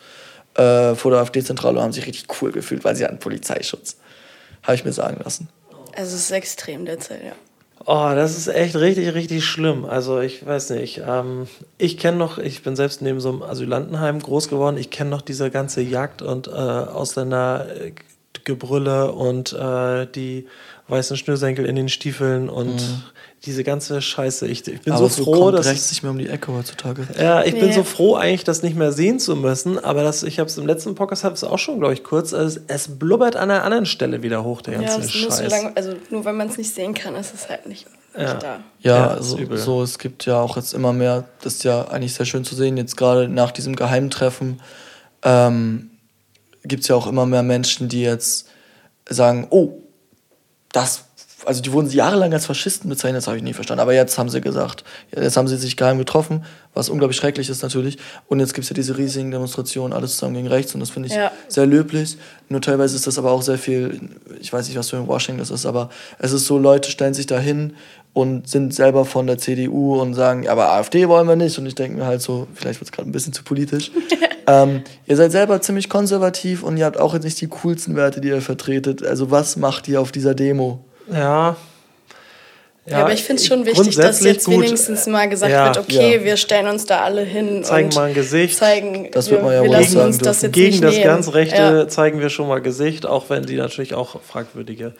[0.54, 3.96] äh, vor der AfD-Zentrale und haben sich richtig cool gefühlt, weil sie hatten Polizeischutz.
[4.62, 5.48] Habe ich mir sagen lassen.
[5.96, 7.32] Also es ist extrem derzeit, ja.
[7.86, 9.84] Oh, das ist echt richtig, richtig schlimm.
[9.84, 11.02] Also ich weiß nicht.
[11.06, 14.78] Ähm, ich kenne noch, ich bin selbst neben so einem Asylantenheim groß geworden.
[14.78, 20.46] Ich kenne noch diese ganze Jagd und äh, Ausländergebrülle und äh, die
[20.88, 23.04] weißen Schnürsenkel in den Stiefeln und
[23.46, 24.46] diese ganze Scheiße.
[24.46, 24.98] Ich, ich bin Mhm.
[24.98, 27.06] Aber so so froh, kommt dass rechts nicht mehr um die Ecke heutzutage.
[27.18, 27.72] Ja, ich bin Nee.
[27.72, 30.66] so froh eigentlich, das nicht mehr sehen zu müssen, aber das, ich habe es im
[30.66, 32.32] letzten Podcast habe es auch schon, glaube ich, kurz.
[32.32, 35.30] Es, es blubbert an einer anderen Stelle wieder hoch, der Ja, ganze es ist nur
[35.30, 35.50] so Scheiß.
[35.50, 37.86] lange, also nur wenn man es nicht sehen kann, ist es halt nicht,
[38.18, 38.34] Ja.
[38.34, 38.60] da.
[38.80, 42.12] Ja, Ja, so, so, es gibt ja auch jetzt immer mehr, das ist ja eigentlich
[42.14, 44.60] sehr schön zu sehen, jetzt gerade nach diesem Geheimtreffen
[45.22, 45.90] ähm,
[46.64, 48.48] gibt es ja auch immer mehr Menschen, die jetzt
[49.08, 49.78] sagen, oh,
[50.74, 51.04] das,
[51.46, 54.28] also die wurden jahrelang als Faschisten bezeichnet, das habe ich nie verstanden, aber jetzt haben
[54.28, 54.82] sie gesagt,
[55.14, 57.98] jetzt haben sie sich geheim getroffen, was unglaublich schrecklich ist natürlich,
[58.28, 61.08] und jetzt gibt es ja diese riesigen Demonstrationen, alles zusammen gegen rechts, und das finde
[61.08, 61.30] ich Ja.
[61.48, 62.16] sehr löblich,
[62.48, 64.00] nur teilweise ist das aber auch sehr viel,
[64.40, 67.14] ich weiß nicht, was für ein Washing das ist, aber es ist so, Leute stellen
[67.14, 67.74] sich da hin
[68.14, 71.58] und sind selber von der CDU und sagen, aber AfD wollen wir nicht.
[71.58, 73.90] Und ich denke mir halt so, vielleicht wird es gerade ein bisschen zu politisch.
[74.46, 78.20] ähm, ihr seid selber ziemlich konservativ und ihr habt auch jetzt nicht die coolsten Werte,
[78.20, 79.04] die ihr vertretet.
[79.04, 80.78] Also was macht ihr auf dieser Demo?
[81.12, 81.56] Ja.
[82.86, 84.56] Ja, aber ich finde es schon wichtig, dass jetzt gut.
[84.62, 86.24] wenigstens mal gesagt Ja, wird, okay, ja.
[86.24, 88.58] wir stellen uns da alle hin Zeigen und mal ein Gesicht.
[88.58, 90.92] zeigen, Das wir, wird man ja wir wohl lassen uns das jetzt Gegen nicht das
[90.92, 91.04] nehmen.
[91.04, 91.88] ganz Rechte Ja.
[91.88, 94.92] zeigen wir schon mal Gesicht, auch wenn die natürlich auch fragwürdige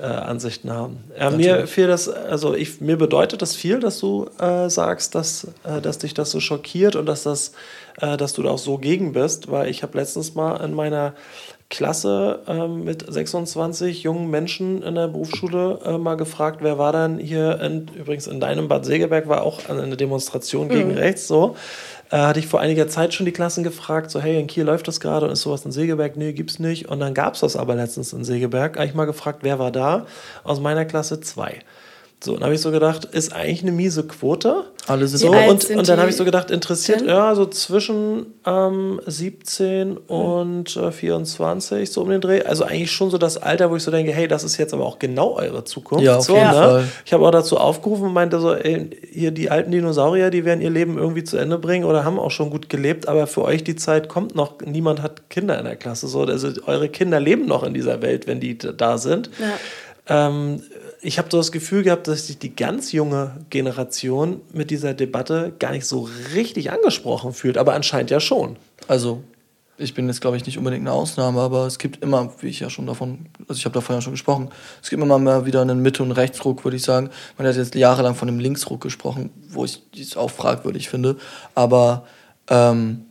[0.00, 1.04] äh, Ansichten haben.
[1.18, 5.48] Ja, mir fiel das, also ich, mir bedeutet das viel, dass du äh, sagst, dass,
[5.64, 7.52] äh, dass dich das so schockiert und dass das,
[8.00, 11.12] äh, dass du da auch so gegen bist, weil ich habe letztens mal in meiner
[11.70, 17.18] Klasse ähm, mit 26 jungen Menschen in der Berufsschule äh, mal gefragt, wer war dann
[17.18, 21.56] hier, in, übrigens in deinem Bad Segeberg war auch eine Demonstration gegen rechts, so.
[22.10, 24.88] Äh, hatte ich vor einiger Zeit schon die Klassen gefragt, so hey, in Kiel läuft
[24.88, 26.16] das gerade und ist sowas in Segeberg?
[26.16, 26.88] Nee, gibt's nicht.
[26.88, 28.76] Und dann gab's das aber letztens in Segeberg.
[28.76, 30.06] Habe ich mal gefragt, wer war da?
[30.44, 31.58] Aus meiner Klasse zwei.
[32.20, 34.64] So, und habe ich so gedacht, ist eigentlich eine miese Quote.
[34.88, 37.08] Alle sind So, und, sind und dann habe ich so gedacht, interessiert, denn?
[37.08, 42.42] ja, so zwischen ähm, 17 und äh, 24, so um den Dreh.
[42.42, 44.84] Also eigentlich schon so das Alter, wo ich so denke, hey, das ist jetzt aber
[44.84, 46.04] auch genau eure Zukunft.
[46.04, 46.54] Ja, auf so, jeden ne?
[46.54, 46.88] Fall.
[47.06, 50.60] Ich habe auch dazu aufgerufen und meinte so, ey, hier die alten Dinosaurier, die werden
[50.60, 53.62] ihr Leben irgendwie zu Ende bringen oder haben auch schon gut gelebt, aber für euch
[53.62, 56.08] die Zeit kommt noch, niemand hat Kinder in der Klasse.
[56.08, 59.30] So, also eure Kinder leben noch in dieser Welt, wenn die da sind.
[60.08, 60.62] Ähm,
[61.00, 65.52] ich habe so das Gefühl gehabt, dass sich die ganz junge Generation mit dieser Debatte
[65.58, 68.56] gar nicht so richtig angesprochen fühlt, aber anscheinend ja schon.
[68.88, 69.22] Also,
[69.76, 72.60] ich bin jetzt, glaube ich, nicht unbedingt eine Ausnahme, aber es gibt immer, wie ich
[72.60, 74.50] ja schon davon, also ich habe davon ja schon gesprochen,
[74.82, 77.10] es gibt immer mal wieder einen Mitte- und Rechtsruck, würde ich sagen.
[77.36, 81.16] Man hat jetzt jahrelang von einem Linksruck gesprochen, wo ich es auch fragwürdig finde.
[81.54, 82.06] Aber
[82.48, 83.04] ähm,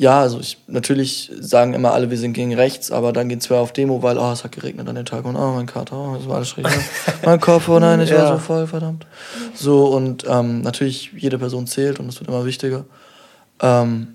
[0.00, 3.56] ja, also ich, natürlich sagen immer alle, wir sind gegen rechts, aber dann gehen zwei
[3.56, 6.16] auf Demo, weil, oh, es hat geregnet an den Tag und oh, mein Kater, oh,
[6.16, 6.66] das war alles schräg.
[7.24, 8.32] mein Kopf, oh nein, ich war Ja.
[8.32, 9.06] so voll, verdammt.
[9.54, 12.86] So, und ähm, natürlich, jede Person zählt und es wird immer wichtiger.
[13.60, 14.14] Ähm,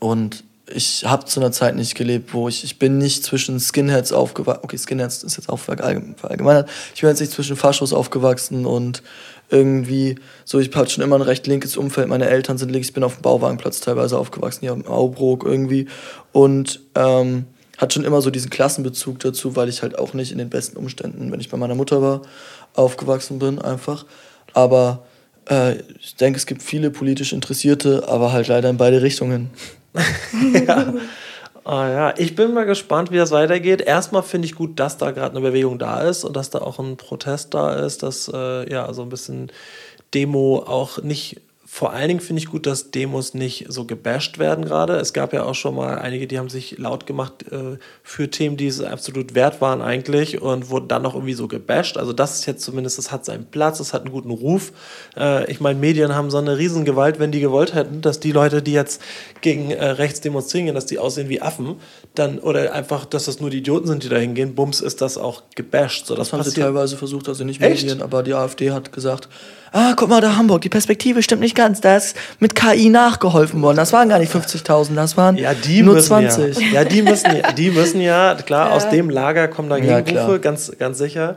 [0.00, 0.42] und
[0.74, 4.64] ich habe zu einer Zeit nicht gelebt, wo ich, ich bin nicht zwischen Skinheads aufgewachsen,
[4.64, 9.02] okay, Skinheads ist jetzt auch verallgem- verallgemeinert, ich bin jetzt nicht zwischen Faschos aufgewachsen und
[9.50, 12.94] irgendwie, so ich hatte schon immer ein recht linkes Umfeld, meine Eltern sind links, ich
[12.94, 15.86] bin auf dem Bauwagenplatz teilweise aufgewachsen, hier am Aubrook irgendwie.
[16.32, 17.46] Und ähm,
[17.78, 20.76] hat schon immer so diesen Klassenbezug dazu, weil ich halt auch nicht in den besten
[20.76, 22.22] Umständen, wenn ich bei meiner Mutter war,
[22.74, 24.06] aufgewachsen bin einfach,
[24.54, 25.04] aber
[25.50, 29.50] äh, ich denke, es gibt viele politisch Interessierte, aber halt leider in beide Richtungen.
[31.64, 33.80] Ah ja, ich bin mal gespannt, wie das weitergeht.
[33.80, 36.80] Erstmal finde ich gut, dass da gerade eine Bewegung da ist und dass da auch
[36.80, 39.52] ein Protest da ist, dass äh, ja so ein bisschen
[40.12, 41.40] Demo auch nicht
[41.74, 44.96] vor allen Dingen finde ich gut, dass Demos nicht so gebasht werden gerade.
[44.96, 48.58] Es gab ja auch schon mal einige, die haben sich laut gemacht äh, für Themen,
[48.58, 51.96] die es absolut wert waren eigentlich und wurden dann noch irgendwie so gebasht.
[51.96, 54.72] Also das ist jetzt zumindest, das hat seinen Platz, das hat einen guten Ruf.
[55.16, 58.60] Äh, ich meine, Medien haben so eine Riesengewalt, wenn die gewollt hätten, dass die Leute,
[58.60, 59.00] die jetzt
[59.40, 61.76] gegen äh, rechts demonstrieren, dass die aussehen wie Affen,
[62.14, 65.16] dann oder einfach, dass das nur die Idioten sind, die da hingehen, bums, ist das
[65.16, 66.04] auch gebasht.
[66.04, 67.84] So, das, Das haben sie teilweise versucht, also nicht Echt?
[67.84, 69.30] Medien, aber die AfD hat gesagt,
[69.72, 73.60] ah, guck mal, da Hamburg, die Perspektive stimmt nicht ganz, da ist mit KI nachgeholfen
[73.62, 73.76] worden.
[73.76, 76.58] Das waren gar nicht 50.000, das waren Ja, die nur müssen 20.
[76.58, 76.66] Ja.
[76.82, 80.40] ja, die müssen ja, die müssen ja, klar, aus dem Lager kommen da Ja, Gegenrufe,
[80.40, 81.36] ganz, ganz sicher.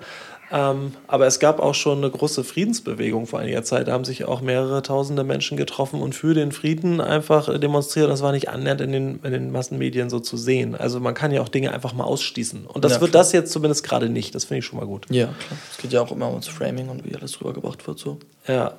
[0.52, 3.88] Ähm, aber es gab auch schon eine große Friedensbewegung vor einiger Zeit.
[3.88, 8.10] Da haben sich auch mehrere tausende Menschen getroffen und für den Frieden einfach demonstriert.
[8.12, 10.76] Das war nicht annähernd in den, in den Massenmedien so zu sehen.
[10.76, 12.68] Also man kann ja auch Dinge einfach mal ausschließen.
[12.68, 13.24] Und das Ja, wird klar.
[13.24, 14.36] das jetzt zumindest gerade nicht.
[14.36, 15.08] Das finde ich schon mal gut.
[15.10, 15.60] Ja, klar.
[15.72, 18.20] Es geht ja auch immer ums Framing und wie alles rübergebracht wird so.
[18.48, 18.74] Ja.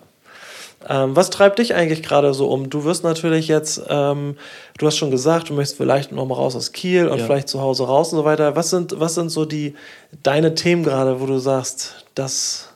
[0.89, 2.71] Ähm, was treibt dich eigentlich gerade so um?
[2.71, 4.37] Du wirst natürlich jetzt, ähm,
[4.79, 7.25] du hast schon gesagt, du möchtest vielleicht noch mal raus aus Kiel und Ja.
[7.25, 8.55] vielleicht zu Hause raus und so weiter.
[8.57, 9.75] Was sind, was sind so die
[10.23, 12.69] deine Themen gerade, wo du sagst, das,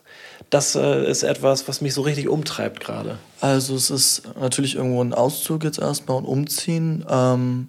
[0.48, 3.18] das äh, ist etwas, was mich so richtig umtreibt gerade?
[3.40, 7.68] Also es ist natürlich irgendwo ein Auszug jetzt erstmal und umziehen, ähm,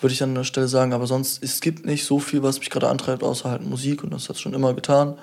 [0.00, 0.94] würde ich an der Stelle sagen.
[0.94, 4.12] Aber sonst, es gibt nicht so viel, was mich gerade antreibt, außer halt Musik und
[4.12, 5.16] das hat es schon immer getan.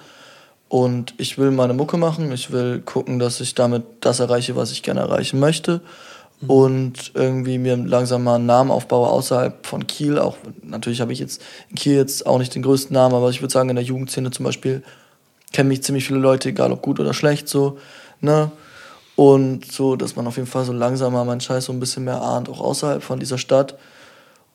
[0.69, 4.71] Und ich will meine Mucke machen, ich will gucken, dass ich damit das erreiche, was
[4.71, 5.81] ich gerne erreichen möchte.
[6.45, 10.19] Und irgendwie mir langsam mal einen Namen aufbaue außerhalb von Kiel.
[10.19, 13.41] Auch natürlich habe ich jetzt in Kiel jetzt auch nicht den größten Namen, aber ich
[13.41, 14.83] würde sagen, in der Jugendszene zum Beispiel
[15.51, 17.79] kennen mich ziemlich viele Leute, egal ob gut oder schlecht, so,
[18.21, 18.51] ne?
[19.15, 22.03] Und so, dass man auf jeden Fall so langsam mal meinen Scheiß so ein bisschen
[22.03, 23.75] mehr ahnt, auch außerhalb von dieser Stadt.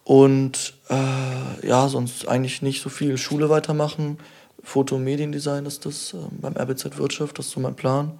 [0.04, 4.18] Und äh, ja, sonst eigentlich nicht so viel Schule weitermachen.
[4.62, 8.12] Foto- und Mediendesign ist das, ähm, beim RBZ Wirtschaft, das ist so mein Plan.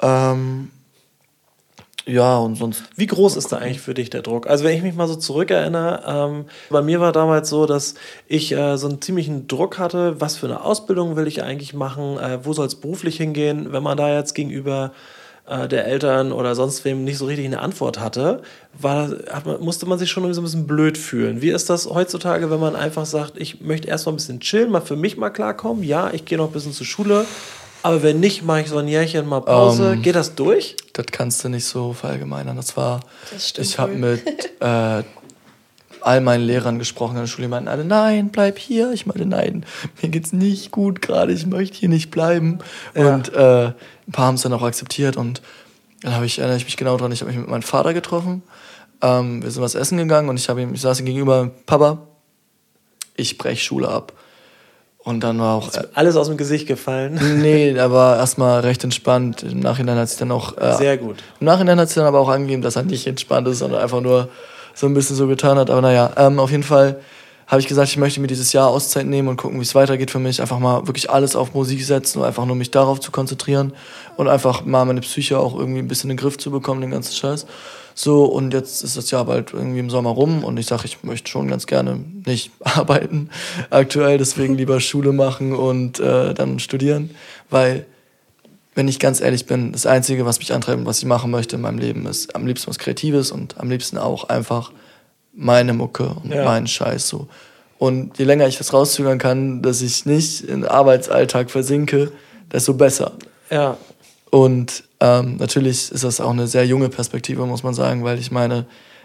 [0.00, 0.70] Ähm,
[2.04, 4.48] ja, und sonst Wie groß ist da eigentlich für dich der Druck?
[4.48, 7.94] Also wenn ich mich mal so zurückerinnere, ähm, bei mir war damals so, dass
[8.26, 12.18] ich äh, so einen ziemlichen Druck hatte, was für eine Ausbildung will ich eigentlich machen,
[12.18, 14.92] äh, wo soll es beruflich hingehen, wenn man da jetzt gegenüber
[15.46, 18.42] äh, der Eltern oder sonst wem nicht so richtig eine Antwort hatte,
[18.78, 21.42] war, hat man, musste man sich schon irgendwie so ein bisschen blöd fühlen.
[21.42, 24.80] Wie ist das heutzutage, wenn man einfach sagt, ich möchte erstmal ein bisschen chillen, mal
[24.80, 27.24] für mich mal klarkommen, ja, ich gehe noch ein bisschen zur Schule,
[27.82, 29.94] aber wenn nicht, mache ich so ein Jährchen mal Pause.
[29.94, 30.76] Ähm, Geht das durch?
[30.92, 32.56] das kannst du nicht so verallgemeinern.
[32.56, 33.00] Das war,
[33.32, 34.22] Das stimmt ich habe mit
[34.60, 35.02] äh,
[36.04, 38.92] all meinen Lehrern gesprochen in der Schule, die meinten alle, nein, bleib hier.
[38.92, 39.64] Ich meinte, nein,
[40.02, 42.58] mir geht's nicht gut gerade, ich möchte hier nicht bleiben.
[42.94, 45.42] Und äh, ein paar haben es dann auch akzeptiert und
[46.02, 48.42] dann habe ich, erinnere ich mich genau dran, ich habe mich mit meinem Vater getroffen.
[49.00, 51.98] Ähm, wir sind was essen gegangen und ich, hab ihm, ich saß ihm gegenüber, Papa,
[53.16, 54.12] ich brech Schule ab.
[54.98, 57.18] Und dann war auch, äh, Alles aus dem Gesicht gefallen.
[57.40, 59.42] nee, er war erstmal recht entspannt.
[59.42, 61.16] Im Nachhinein hat sich dann auch äh, Sehr gut.
[61.40, 64.00] im Nachhinein hat sie dann aber auch angegeben, dass er nicht entspannt ist, sondern einfach
[64.00, 64.28] nur
[64.74, 65.70] so ein bisschen so getan hat.
[65.70, 67.00] Aber naja, ähm, auf jeden Fall
[67.46, 70.10] habe ich gesagt, ich möchte mir dieses Jahr Auszeit nehmen und gucken, wie es weitergeht
[70.10, 70.40] für mich.
[70.40, 73.74] Einfach mal wirklich alles auf Musik setzen und einfach nur mich darauf zu konzentrieren
[74.16, 76.92] und einfach mal meine Psyche auch irgendwie ein bisschen in den Griff zu bekommen, den
[76.92, 77.46] ganzen Scheiß.
[77.94, 81.02] So, und jetzt ist das Jahr bald irgendwie im Sommer rum und ich sage, ich
[81.04, 83.28] möchte schon ganz gerne nicht arbeiten
[83.68, 87.10] aktuell, deswegen lieber Schule machen und äh, dann studieren,
[87.50, 87.84] weil
[88.74, 91.56] wenn ich ganz ehrlich bin, das Einzige, was mich antreibt und was ich machen möchte
[91.56, 94.72] in meinem Leben, ist am liebsten was Kreatives und am liebsten auch einfach
[95.34, 96.44] meine Mucke und Ja.
[96.44, 97.26] meinen Scheiß so.
[97.78, 102.12] Und je länger ich das rauszögern kann, dass ich nicht in den Arbeitsalltag versinke,
[102.52, 103.12] desto besser.
[103.50, 103.76] Ja,
[104.30, 108.30] Und ähm, natürlich ist das auch eine sehr junge Perspektive, muss man sagen, weil ich
[108.30, 108.64] meine,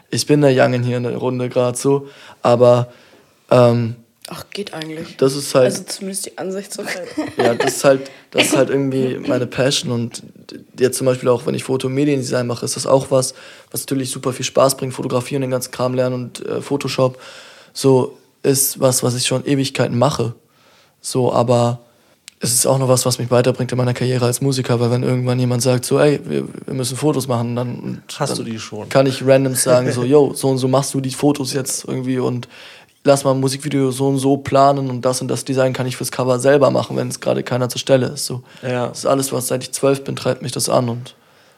[0.09, 2.07] ich bin der Youngin hier in der Runde gerade so,
[2.41, 2.89] aber
[3.51, 3.95] ähm,
[4.29, 5.15] Ach, geht eigentlich.
[5.17, 6.83] das ist halt Also zumindest die Ansicht so.
[7.37, 10.21] ja, das ist halt, das ist halt irgendwie meine Passion und
[10.77, 13.33] jetzt zum Beispiel auch, wenn ich Foto- und Mediendesign mache, ist das auch was,
[13.71, 17.17] was natürlich super viel Spaß bringt, fotografieren, den ganzen Kram lernen und äh, Photoshop,
[17.71, 20.35] so ist was, was ich schon Ewigkeiten mache,
[20.99, 21.79] so, aber
[22.39, 25.01] es ist auch noch was, was mich weiterbringt in meiner Karriere als Musiker, weil wenn
[25.01, 28.59] irgendwann jemand sagt, so, ey, wir, wir müssen Fotos machen, dann, Hast dann du die
[28.59, 28.89] schon?
[28.89, 32.19] Kann ich random sagen, so, yo, so und so machst du die Fotos jetzt irgendwie
[32.19, 32.47] und
[33.07, 35.97] lass mal ein Musikvideo so und so planen und das und das Design kann ich
[35.97, 38.25] fürs Cover selber machen, wenn es gerade keiner zur Stelle ist.
[38.25, 38.43] So.
[38.61, 38.87] Ja.
[38.87, 41.15] Das ist alles, was seit ich zwölf bin, treibt mich das an und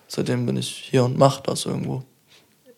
[0.07, 2.03] seitdem bin ich hier und mach das irgendwo.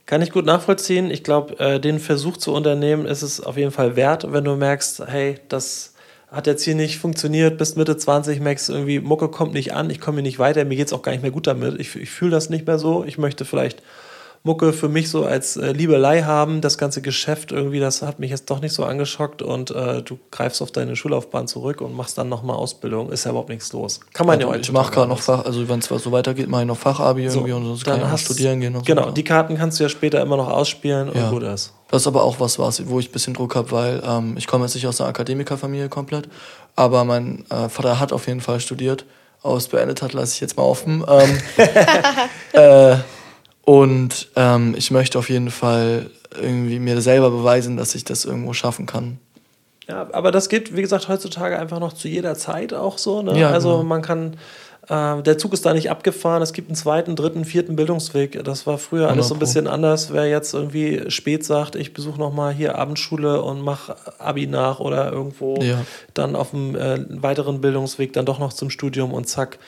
[0.07, 1.11] Kann ich gut nachvollziehen.
[1.11, 4.55] Ich glaube, äh, den Versuch zu unternehmen ist es auf jeden Fall wert, wenn du
[4.55, 5.93] merkst, hey, das
[6.31, 9.89] hat jetzt hier nicht funktioniert, bis Mitte 20 merkst du irgendwie, Mucke kommt nicht an,
[9.89, 11.93] ich komme hier nicht weiter, mir geht es auch gar nicht mehr gut damit, ich,
[11.95, 13.83] ich fühle das nicht mehr so, ich möchte vielleicht
[14.43, 16.61] Mucke für mich so als äh, Liebelei haben.
[16.61, 20.17] Das ganze Geschäft irgendwie, das hat mich jetzt doch nicht so angeschockt und äh, du
[20.31, 23.11] greifst auf deine Schullaufbahn zurück und machst dann nochmal Ausbildung.
[23.11, 23.99] Ist ja überhaupt nichts los.
[24.13, 24.61] Kann man ja, ja heute.
[24.61, 27.51] Ich mache gerade noch Fach, also wenn es so weitergeht, mache ich noch Fachabi irgendwie
[27.51, 29.11] so, und sonst kann ich noch studieren gehen und Genau, so.
[29.11, 31.25] die Karten kannst du ja später immer noch ausspielen Ja.
[31.25, 31.73] und gut ist.
[31.89, 34.47] Das ist aber auch was, was wo ich ein bisschen Druck habe, weil ähm, ich
[34.47, 36.27] komme jetzt nicht aus einer Akademikerfamilie komplett,
[36.75, 39.05] aber mein äh, Vater hat auf jeden Fall studiert.
[39.43, 41.03] Aus beendet hat, lasse ich jetzt mal offen.
[41.07, 41.37] Ähm,
[42.53, 42.95] äh,
[43.63, 46.09] und ähm, ich möchte auf jeden Fall
[46.41, 49.19] irgendwie mir selber beweisen, dass ich das irgendwo schaffen kann.
[49.87, 53.21] Ja, aber das geht, wie gesagt, heutzutage einfach noch zu jeder Zeit auch so.
[53.21, 53.37] Ne?
[53.37, 53.83] Ja, also genau.
[53.83, 54.37] man kann,
[54.87, 56.41] äh, der Zug ist da nicht abgefahren.
[56.41, 58.41] Es gibt einen zweiten, dritten, vierten Bildungsweg.
[58.45, 59.39] Das war früher alles so ein 100 Pro.
[59.39, 60.13] bisschen anders.
[60.13, 65.11] Wer jetzt irgendwie spät sagt, ich besuche nochmal hier Abendschule und mache Abi nach oder
[65.11, 65.81] irgendwo Ja.
[66.13, 69.59] dann auf dem äh, weiteren Bildungsweg dann doch noch zum Studium und zack.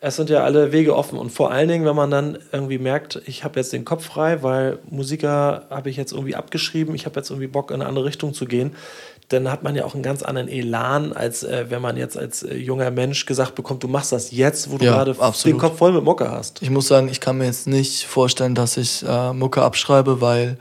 [0.00, 3.20] Es sind ja alle Wege offen und vor allen Dingen, wenn man dann irgendwie merkt,
[3.26, 7.18] ich habe jetzt den Kopf frei, weil Musiker habe ich jetzt irgendwie abgeschrieben, ich habe
[7.18, 8.76] jetzt irgendwie Bock in eine andere Richtung zu gehen,
[9.28, 12.44] dann hat man ja auch einen ganz anderen Elan, als äh, wenn man jetzt als
[12.44, 15.78] äh, junger Mensch gesagt bekommt, du machst das jetzt, wo du Ja, gerade den Kopf
[15.78, 16.62] voll mit Mucke hast.
[16.62, 20.58] Ich muss sagen, ich kann mir jetzt nicht vorstellen, dass ich äh, Mucke abschreibe, weil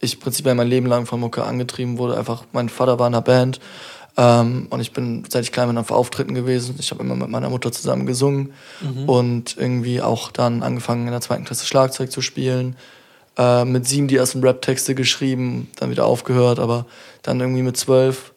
[0.00, 2.16] ich prinzipiell mein Leben lang von Mucke angetrieben wurde.
[2.16, 3.60] Einfach, mein Vater war in einer Band
[4.16, 6.76] ähm, und ich bin, seit ich klein bin, auf Auftritten gewesen.
[6.78, 8.52] Ich habe immer mit meiner Mutter zusammen gesungen
[9.06, 12.76] und irgendwie auch dann angefangen, in der zweiten Klasse Schlagzeug zu spielen.
[13.38, 16.84] Äh, mit sieben die ersten Rap-Texte geschrieben, dann wieder aufgehört, aber
[17.22, 18.32] dann irgendwie mit zwölf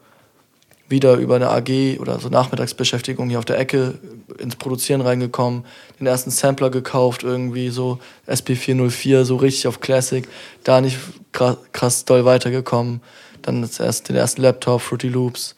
[0.87, 3.95] wieder über eine AG oder so Nachmittagsbeschäftigung hier auf der Ecke
[4.37, 5.65] ins Produzieren reingekommen,
[5.99, 10.27] den ersten Sampler gekauft, irgendwie so SP404, so richtig auf Classic,
[10.63, 10.99] da nicht
[11.31, 13.01] krass, krass doll weitergekommen,
[13.41, 15.55] dann das erst, den ersten Laptop, Fruity Loops,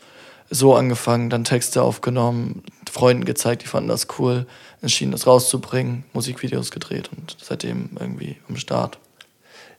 [0.50, 4.46] so angefangen, dann Texte aufgenommen, Freunden gezeigt, die fanden das cool,
[4.82, 9.00] entschieden das rauszubringen, Musikvideos gedreht und seitdem irgendwie am Start.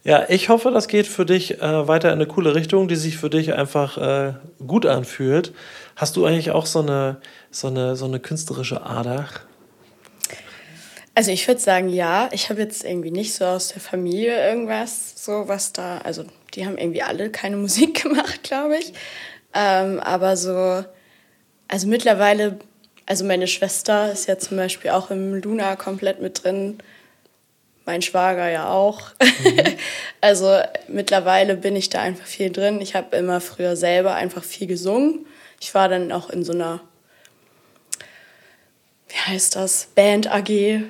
[0.04, 3.18] Ja, ich hoffe, das geht für dich äh, weiter in eine coole Richtung, die sich
[3.18, 4.34] für dich einfach äh,
[4.66, 5.52] gut anfühlt.
[5.96, 9.26] Hast du eigentlich auch so eine, so eine, so eine künstlerische Ader?
[11.14, 12.28] Also ich würde sagen, ja.
[12.30, 16.64] Ich habe jetzt irgendwie nicht so aus der Familie irgendwas, so was da, also die
[16.64, 18.92] haben irgendwie alle keine Musik gemacht, glaube ich.
[19.58, 20.84] Ähm, aber so,
[21.66, 22.60] also mittlerweile,
[23.06, 26.78] also meine Schwester ist ja zum Beispiel auch im Luna komplett mit drin.
[27.84, 29.10] Mein Schwager ja auch.
[30.20, 32.80] also mittlerweile bin ich da einfach viel drin.
[32.80, 35.26] Ich habe immer früher selber einfach viel gesungen.
[35.60, 36.80] Ich war dann auch in so einer
[39.08, 39.88] wie heißt das?
[39.94, 40.82] Band AG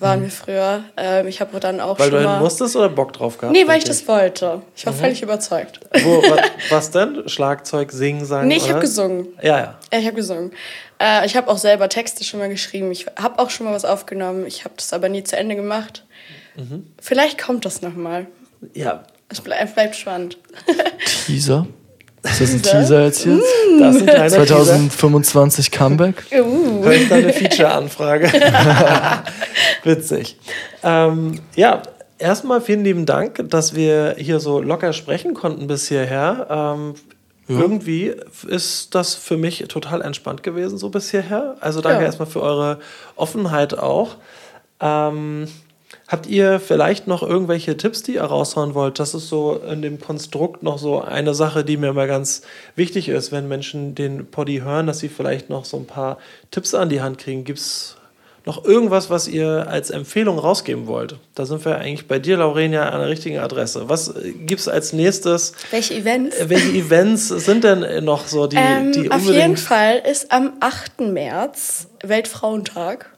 [0.00, 0.84] waren wir früher.
[0.96, 2.02] Ähm, ich habe dann auch Mhm.
[2.02, 2.40] Weil du schon hin mal...
[2.40, 3.56] musstest oder Bock drauf gehabt?
[3.56, 4.62] Nee, weil ich das wollte.
[4.76, 4.88] Ich Mhm.
[4.90, 5.80] war völlig überzeugt.
[6.04, 6.40] Wo, was,
[6.70, 7.28] was denn?
[7.28, 8.48] Schlagzeug, Singen, Sagen?
[8.48, 9.28] Nee, ich habe gesungen.
[9.42, 9.78] Ja, ja.
[9.92, 10.52] Ja, ich habe gesungen.
[11.00, 12.90] Äh, ich habe auch selber Texte schon mal geschrieben.
[12.92, 14.46] Ich habe auch schon mal was aufgenommen.
[14.46, 16.04] Ich habe das aber nie zu Ende gemacht.
[16.56, 16.86] Mhm.
[17.00, 18.26] Vielleicht kommt das noch mal.
[18.74, 20.38] Ja, Es bleibt, bleibt spannend.
[21.26, 21.66] Teaser?
[22.30, 23.04] Ist das ein Teaser?
[23.04, 23.40] Jetzt hier?
[23.80, 24.46] das ist ein kleiner Teaser.
[24.46, 26.24] 2025 Comeback?
[26.32, 26.84] Uh.
[26.84, 28.30] Hör ich da eine Feature-Anfrage.
[29.84, 30.36] Witzig.
[30.82, 31.82] Ähm, ja,
[32.18, 36.46] erstmal vielen lieben Dank, dass wir hier so locker sprechen konnten bis hierher.
[36.50, 36.94] Ähm,
[37.48, 38.12] Irgendwie
[38.48, 41.56] ist das für mich total entspannt gewesen, so bis hierher.
[41.60, 42.06] Also danke Ja.
[42.06, 42.78] erstmal für eure
[43.14, 44.16] Offenheit auch.
[44.80, 45.46] Ähm,
[46.08, 48.98] habt ihr vielleicht noch irgendwelche Tipps, die ihr raushauen wollt?
[48.98, 52.42] Das ist so in dem Konstrukt noch so eine Sache, die mir immer ganz
[52.74, 56.18] wichtig ist, wenn Menschen den Poddy hören, dass sie vielleicht noch so ein paar
[56.50, 57.44] Tipps an die Hand kriegen.
[57.44, 57.96] Gibt es
[58.46, 61.16] noch irgendwas, was ihr als Empfehlung rausgeben wollt?
[61.34, 63.88] Da sind wir eigentlich bei dir, Laurenia, an der richtigen Adresse.
[63.88, 64.14] Was
[64.46, 65.52] gibt es als nächstes?
[65.72, 66.36] Welche Events?
[66.36, 69.60] Äh, Welche Events sind denn noch so, die, Ähm, die auf jeden unbedingt...
[69.60, 71.00] Fall ist am 8.
[71.00, 73.15] März Weltfrauentag.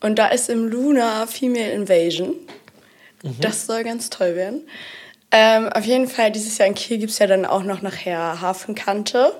[0.00, 2.34] Und da ist im Luna Female Invasion.
[3.22, 3.36] Mhm.
[3.40, 4.66] Das soll ganz toll werden.
[5.30, 8.40] Ähm, auf jeden Fall, dieses Jahr in Kiel gibt es ja dann auch noch nachher
[8.40, 9.32] Hafenkante.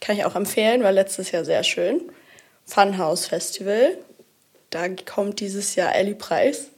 [0.00, 2.02] Kann ich auch empfehlen, war letztes Jahr sehr schön.
[2.64, 3.96] Funhouse Festival.
[4.70, 6.68] Da kommt dieses Jahr Ellie Preis.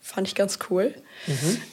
[0.00, 0.94] Fand ich ganz cool.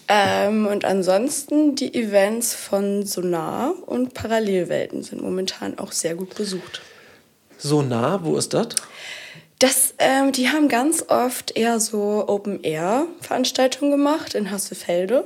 [0.08, 6.82] Ähm, und ansonsten die Events von Sonar und Parallelwelten sind momentan auch sehr gut besucht.
[7.60, 8.70] So nah, wo ist das?
[9.60, 15.26] Das, ähm, die haben ganz oft eher so Open-Air-Veranstaltungen gemacht in Hassefelde.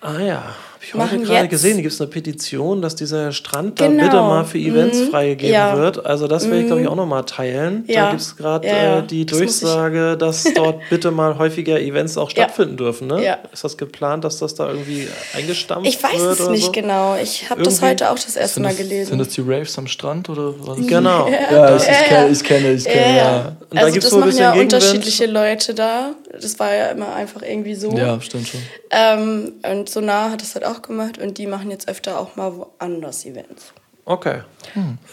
[0.00, 0.54] Ah ja,
[0.94, 1.76] habe ich heute gerade gesehen.
[1.78, 4.02] Gibt es eine Petition, dass dieser Strand da Genau.
[4.04, 5.10] bitte mal für Events Mhm.
[5.10, 5.76] freigegeben Ja.
[5.76, 6.04] wird.
[6.04, 7.84] Also das werde ich, glaube ich, auch nochmal teilen.
[7.86, 8.10] Da Ja.
[8.10, 8.98] gibt es gerade Ja, ja.
[8.98, 13.06] äh, die Das Durchsage, dass dort bitte mal häufiger Events auch stattfinden dürfen.
[13.06, 13.24] Ne?
[13.24, 13.38] Ja.
[13.52, 15.06] Ist das geplant, dass das da irgendwie
[15.36, 16.72] eingestampft Ich weiß wird es nicht so?
[16.72, 17.16] genau.
[17.22, 19.06] Ich habe das heute auch das erste Sind Mal das, gelesen.
[19.10, 20.78] sind das die Raves am Strand oder was?
[20.86, 21.28] Genau.
[21.28, 23.56] Ja, ich, ich kenne, ich kenne, ich kenne, ja.
[23.70, 24.72] Und da also gibt's das so ein machen bisschen ja Gegenwind.
[24.74, 26.10] unterschiedliche Leute da.
[26.40, 27.90] das war ja immer einfach irgendwie so.
[27.92, 28.60] Ja, stimmt schon.
[28.90, 32.52] Ähm, und Sonar hat das halt auch gemacht und die machen jetzt öfter auch mal
[32.56, 33.74] woanders Events.
[34.06, 34.38] Okay.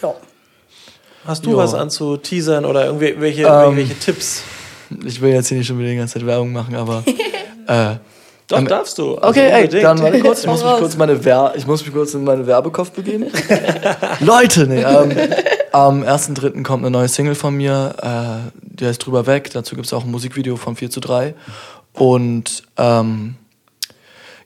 [0.02, 0.14] Ja.
[1.26, 1.56] Hast du Ja.
[1.58, 4.42] was anzuteasern oder irgendwie welche, Ähm, irgendwelche Tipps?
[5.04, 7.04] Ich will jetzt hier nicht schon wieder die ganze Zeit Werbung machen, aber.
[7.66, 7.96] äh,
[8.48, 9.16] Doch, am- darfst du.
[9.16, 10.40] Also Okay, ey, dann warte kurz.
[10.40, 13.26] Ich muss mich kurz, meine Wer ich muss mich kurz in meine Werbekopf begeben.
[14.20, 15.12] Leute, nee, ähm,
[15.72, 16.62] am 1.3.
[16.64, 19.50] kommt eine neue Single von mir, äh, die heißt Drüber weg.
[19.52, 21.34] Dazu gibt es auch ein Musikvideo von 4 zu 3.
[21.92, 23.36] Und ähm,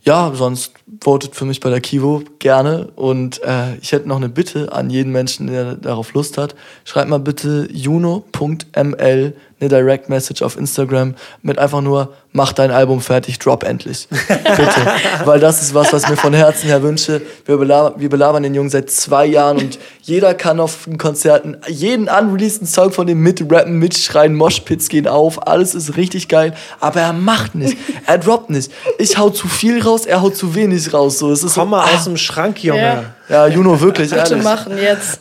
[0.04, 2.88] ja, sonst votet für mich bei der Kivo gerne.
[2.94, 6.54] Und äh, ich hätte noch eine Bitte an jeden Menschen, der darauf Lust hat.
[6.84, 13.00] Schreibt mal bitte juno.ml eine Direct Message auf Instagram mit einfach nur mach dein Album
[13.00, 14.08] fertig, drop endlich.
[14.28, 14.92] bitte.
[15.24, 17.22] Weil das ist was, was ich mir von Herzen her wünsche.
[17.46, 21.56] Wir, belabern, wir belabern den Jungen seit zwei Jahren und jeder kann auf den Konzerten
[21.68, 27.00] jeden unreleaseden Song von dem mitrappen, mitschreien, Moshpits gehen auf, alles ist richtig geil, aber
[27.00, 27.78] er macht nicht.
[28.06, 28.72] Er droppt nicht.
[28.98, 31.20] Ich hau zu viel raus, er haut zu wenig raus.
[31.20, 32.80] So, es ist Komm so, mal ah, aus dem Schrank, Junge.
[33.28, 33.46] Ja.
[33.46, 34.44] ja, Juno, wirklich, Bitte ehrlich.
[34.44, 35.20] machen jetzt.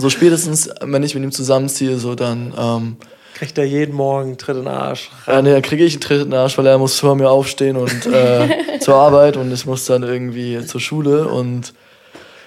[0.00, 2.96] So spätestens, wenn ich mit ihm zusammenziehe, so dann, ähm,
[3.38, 5.10] Kriegt er jeden Morgen einen Tritt in den Arsch.
[5.26, 7.30] ja, nee, dann kriege ich einen Tritt in den Arsch, weil er muss vor mir
[7.30, 8.48] aufstehen und äh,
[8.80, 11.72] zur Arbeit und ich muss dann irgendwie zur Schule und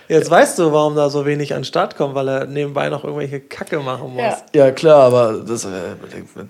[0.10, 3.06] Jetzt weißt du, warum da so wenig an den Start kommt, weil er nebenbei noch
[3.06, 4.22] irgendwelche Kacke machen muss.
[4.54, 4.66] Ja.
[4.66, 5.70] ja klar, aber das, äh,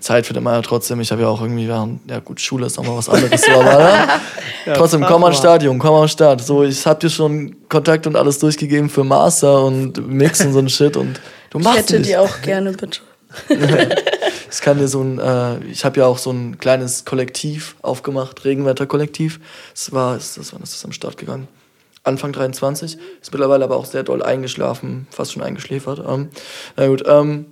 [0.00, 1.00] Zeit findet man ja trotzdem.
[1.00, 4.08] Ich habe ja auch irgendwie während, ja gut, Schule ist nochmal was anderes, aber ne?
[4.74, 5.30] trotzdem, frag komm an mal.
[5.30, 6.40] den Start, Junge, komm an den Start.
[6.42, 10.58] So, ich hab dir schon Kontakt und alles durchgegeben für Master und Mix und so
[10.58, 11.20] ein Shit und
[11.50, 12.10] du Ich machst hätte nicht.
[12.10, 12.98] die auch gerne, bitte.
[14.52, 18.44] Ich kann dir so ein, äh, ich habe ja auch so ein kleines Kollektiv aufgemacht,
[18.44, 19.40] Regenwetter-Kollektiv.
[19.72, 21.48] Das war, ist das, wann ist das am Start gegangen?
[22.04, 22.98] Anfang 23.
[23.20, 26.02] Ist mittlerweile aber auch sehr doll eingeschlafen, fast schon eingeschläfert.
[26.06, 26.28] Ähm,
[26.76, 27.46] na gut, ähm,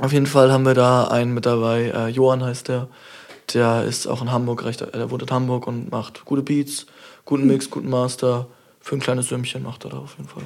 [0.00, 2.88] auf jeden Fall haben wir da einen mit dabei, äh, Johann heißt der.
[3.52, 6.86] Der ist auch in Hamburg recht, äh, der wohnt in Hamburg und macht gute Beats,
[7.26, 8.46] guten Mix, guten Master.
[8.80, 10.42] Für ein kleines Sümmchen macht er da auf jeden Fall.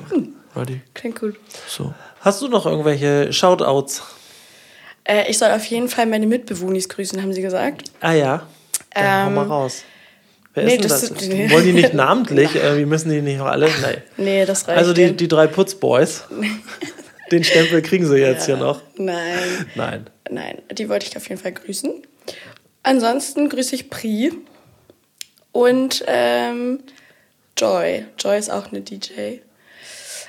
[0.57, 0.81] Ready.
[0.95, 1.37] Klingt gut.
[1.69, 1.95] So.
[2.21, 4.03] Hast du noch irgendwelche Shoutouts?
[5.09, 7.91] Äh, ich soll auf jeden Fall meine Mitbewohnis grüßen, haben sie gesagt.
[8.01, 8.47] Ah ja.
[8.95, 9.83] Dann hau Ähm, mal raus.
[10.55, 11.11] Wer nee, ist denn das das?
[11.23, 11.51] ist- nee.
[11.51, 12.55] Wollen die nicht namentlich?
[12.55, 13.69] Irgendwie müssen die nicht auch alle?
[13.83, 14.03] Nein.
[14.17, 14.79] Nee, das reicht.
[14.79, 16.25] Also die, die drei Putzboys.
[17.31, 18.81] Den Stempel kriegen sie jetzt hier noch.
[18.97, 20.07] Nein, Nein.
[20.31, 21.93] nein, die wollte ich auf jeden Fall grüßen.
[22.83, 24.33] Ansonsten grüße ich Pri
[25.53, 26.81] und ähm,
[27.59, 28.07] Joy.
[28.19, 29.41] Joy ist auch eine DJ,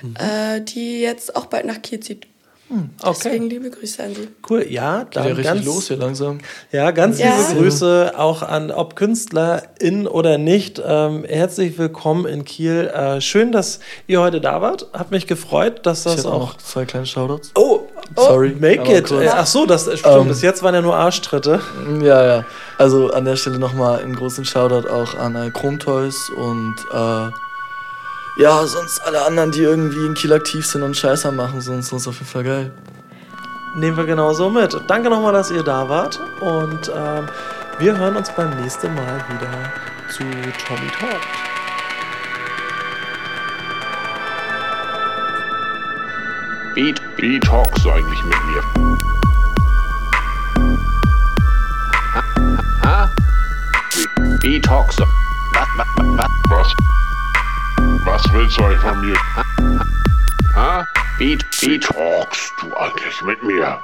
[0.02, 0.16] Mhm.
[0.18, 2.26] äh, die jetzt auch bald nach Kiel zieht.
[2.70, 3.48] Deswegen Okay.
[3.48, 4.28] liebe Grüße an sie.
[4.48, 4.66] Cool.
[4.70, 6.38] Ja, Geht ja dann richtig ganz, los hier langsam.
[6.72, 7.32] Ja, ganz Ja.
[7.50, 10.80] liebe Grüße auch an, ob KünstlerIn oder nicht.
[10.86, 12.88] Ähm, herzlich willkommen in Kiel.
[12.94, 14.88] Äh, schön, dass ihr heute da wart.
[14.94, 17.52] Hat mich gefreut, dass Ich das hätte auch noch zwei kleine Shoutouts.
[17.56, 17.80] Oh,
[18.16, 18.56] Sorry.
[18.60, 19.08] Make it.
[19.08, 19.12] kurz.
[19.24, 20.06] Äh, Ach so, das stimmt.
[20.06, 21.60] Ähm, Bis jetzt waren ja nur Arschtritte.
[22.04, 22.46] Ja, ja.
[22.78, 27.30] Also an der Stelle nochmal einen großen Shoutout auch an äh, Chrome Toys und äh,
[28.40, 32.08] ja, sonst alle anderen, die irgendwie in Kiel aktiv sind und Scheißer machen, sonst ist
[32.08, 32.72] auf jeden Fall geil.
[33.76, 34.80] Nehmen wir genauso mit.
[34.88, 36.18] Danke nochmal, dass ihr da wart.
[36.40, 37.28] Und ähm,
[37.80, 39.74] wir hören uns beim nächsten Mal wieder
[40.10, 40.24] zu
[40.66, 41.20] Tommy Talk.
[46.76, 48.64] Wie, wie talkst du eigentlich mit mir?
[52.86, 53.10] Ha?
[53.92, 55.04] Wie, wie talkst du?
[55.54, 55.68] Was,
[56.18, 56.74] was, was,
[58.06, 58.24] Was?
[58.34, 59.18] Willst du eigentlich von mir?
[60.56, 60.88] ha?
[61.18, 63.80] Wie, Wie talkst du eigentlich mit mir?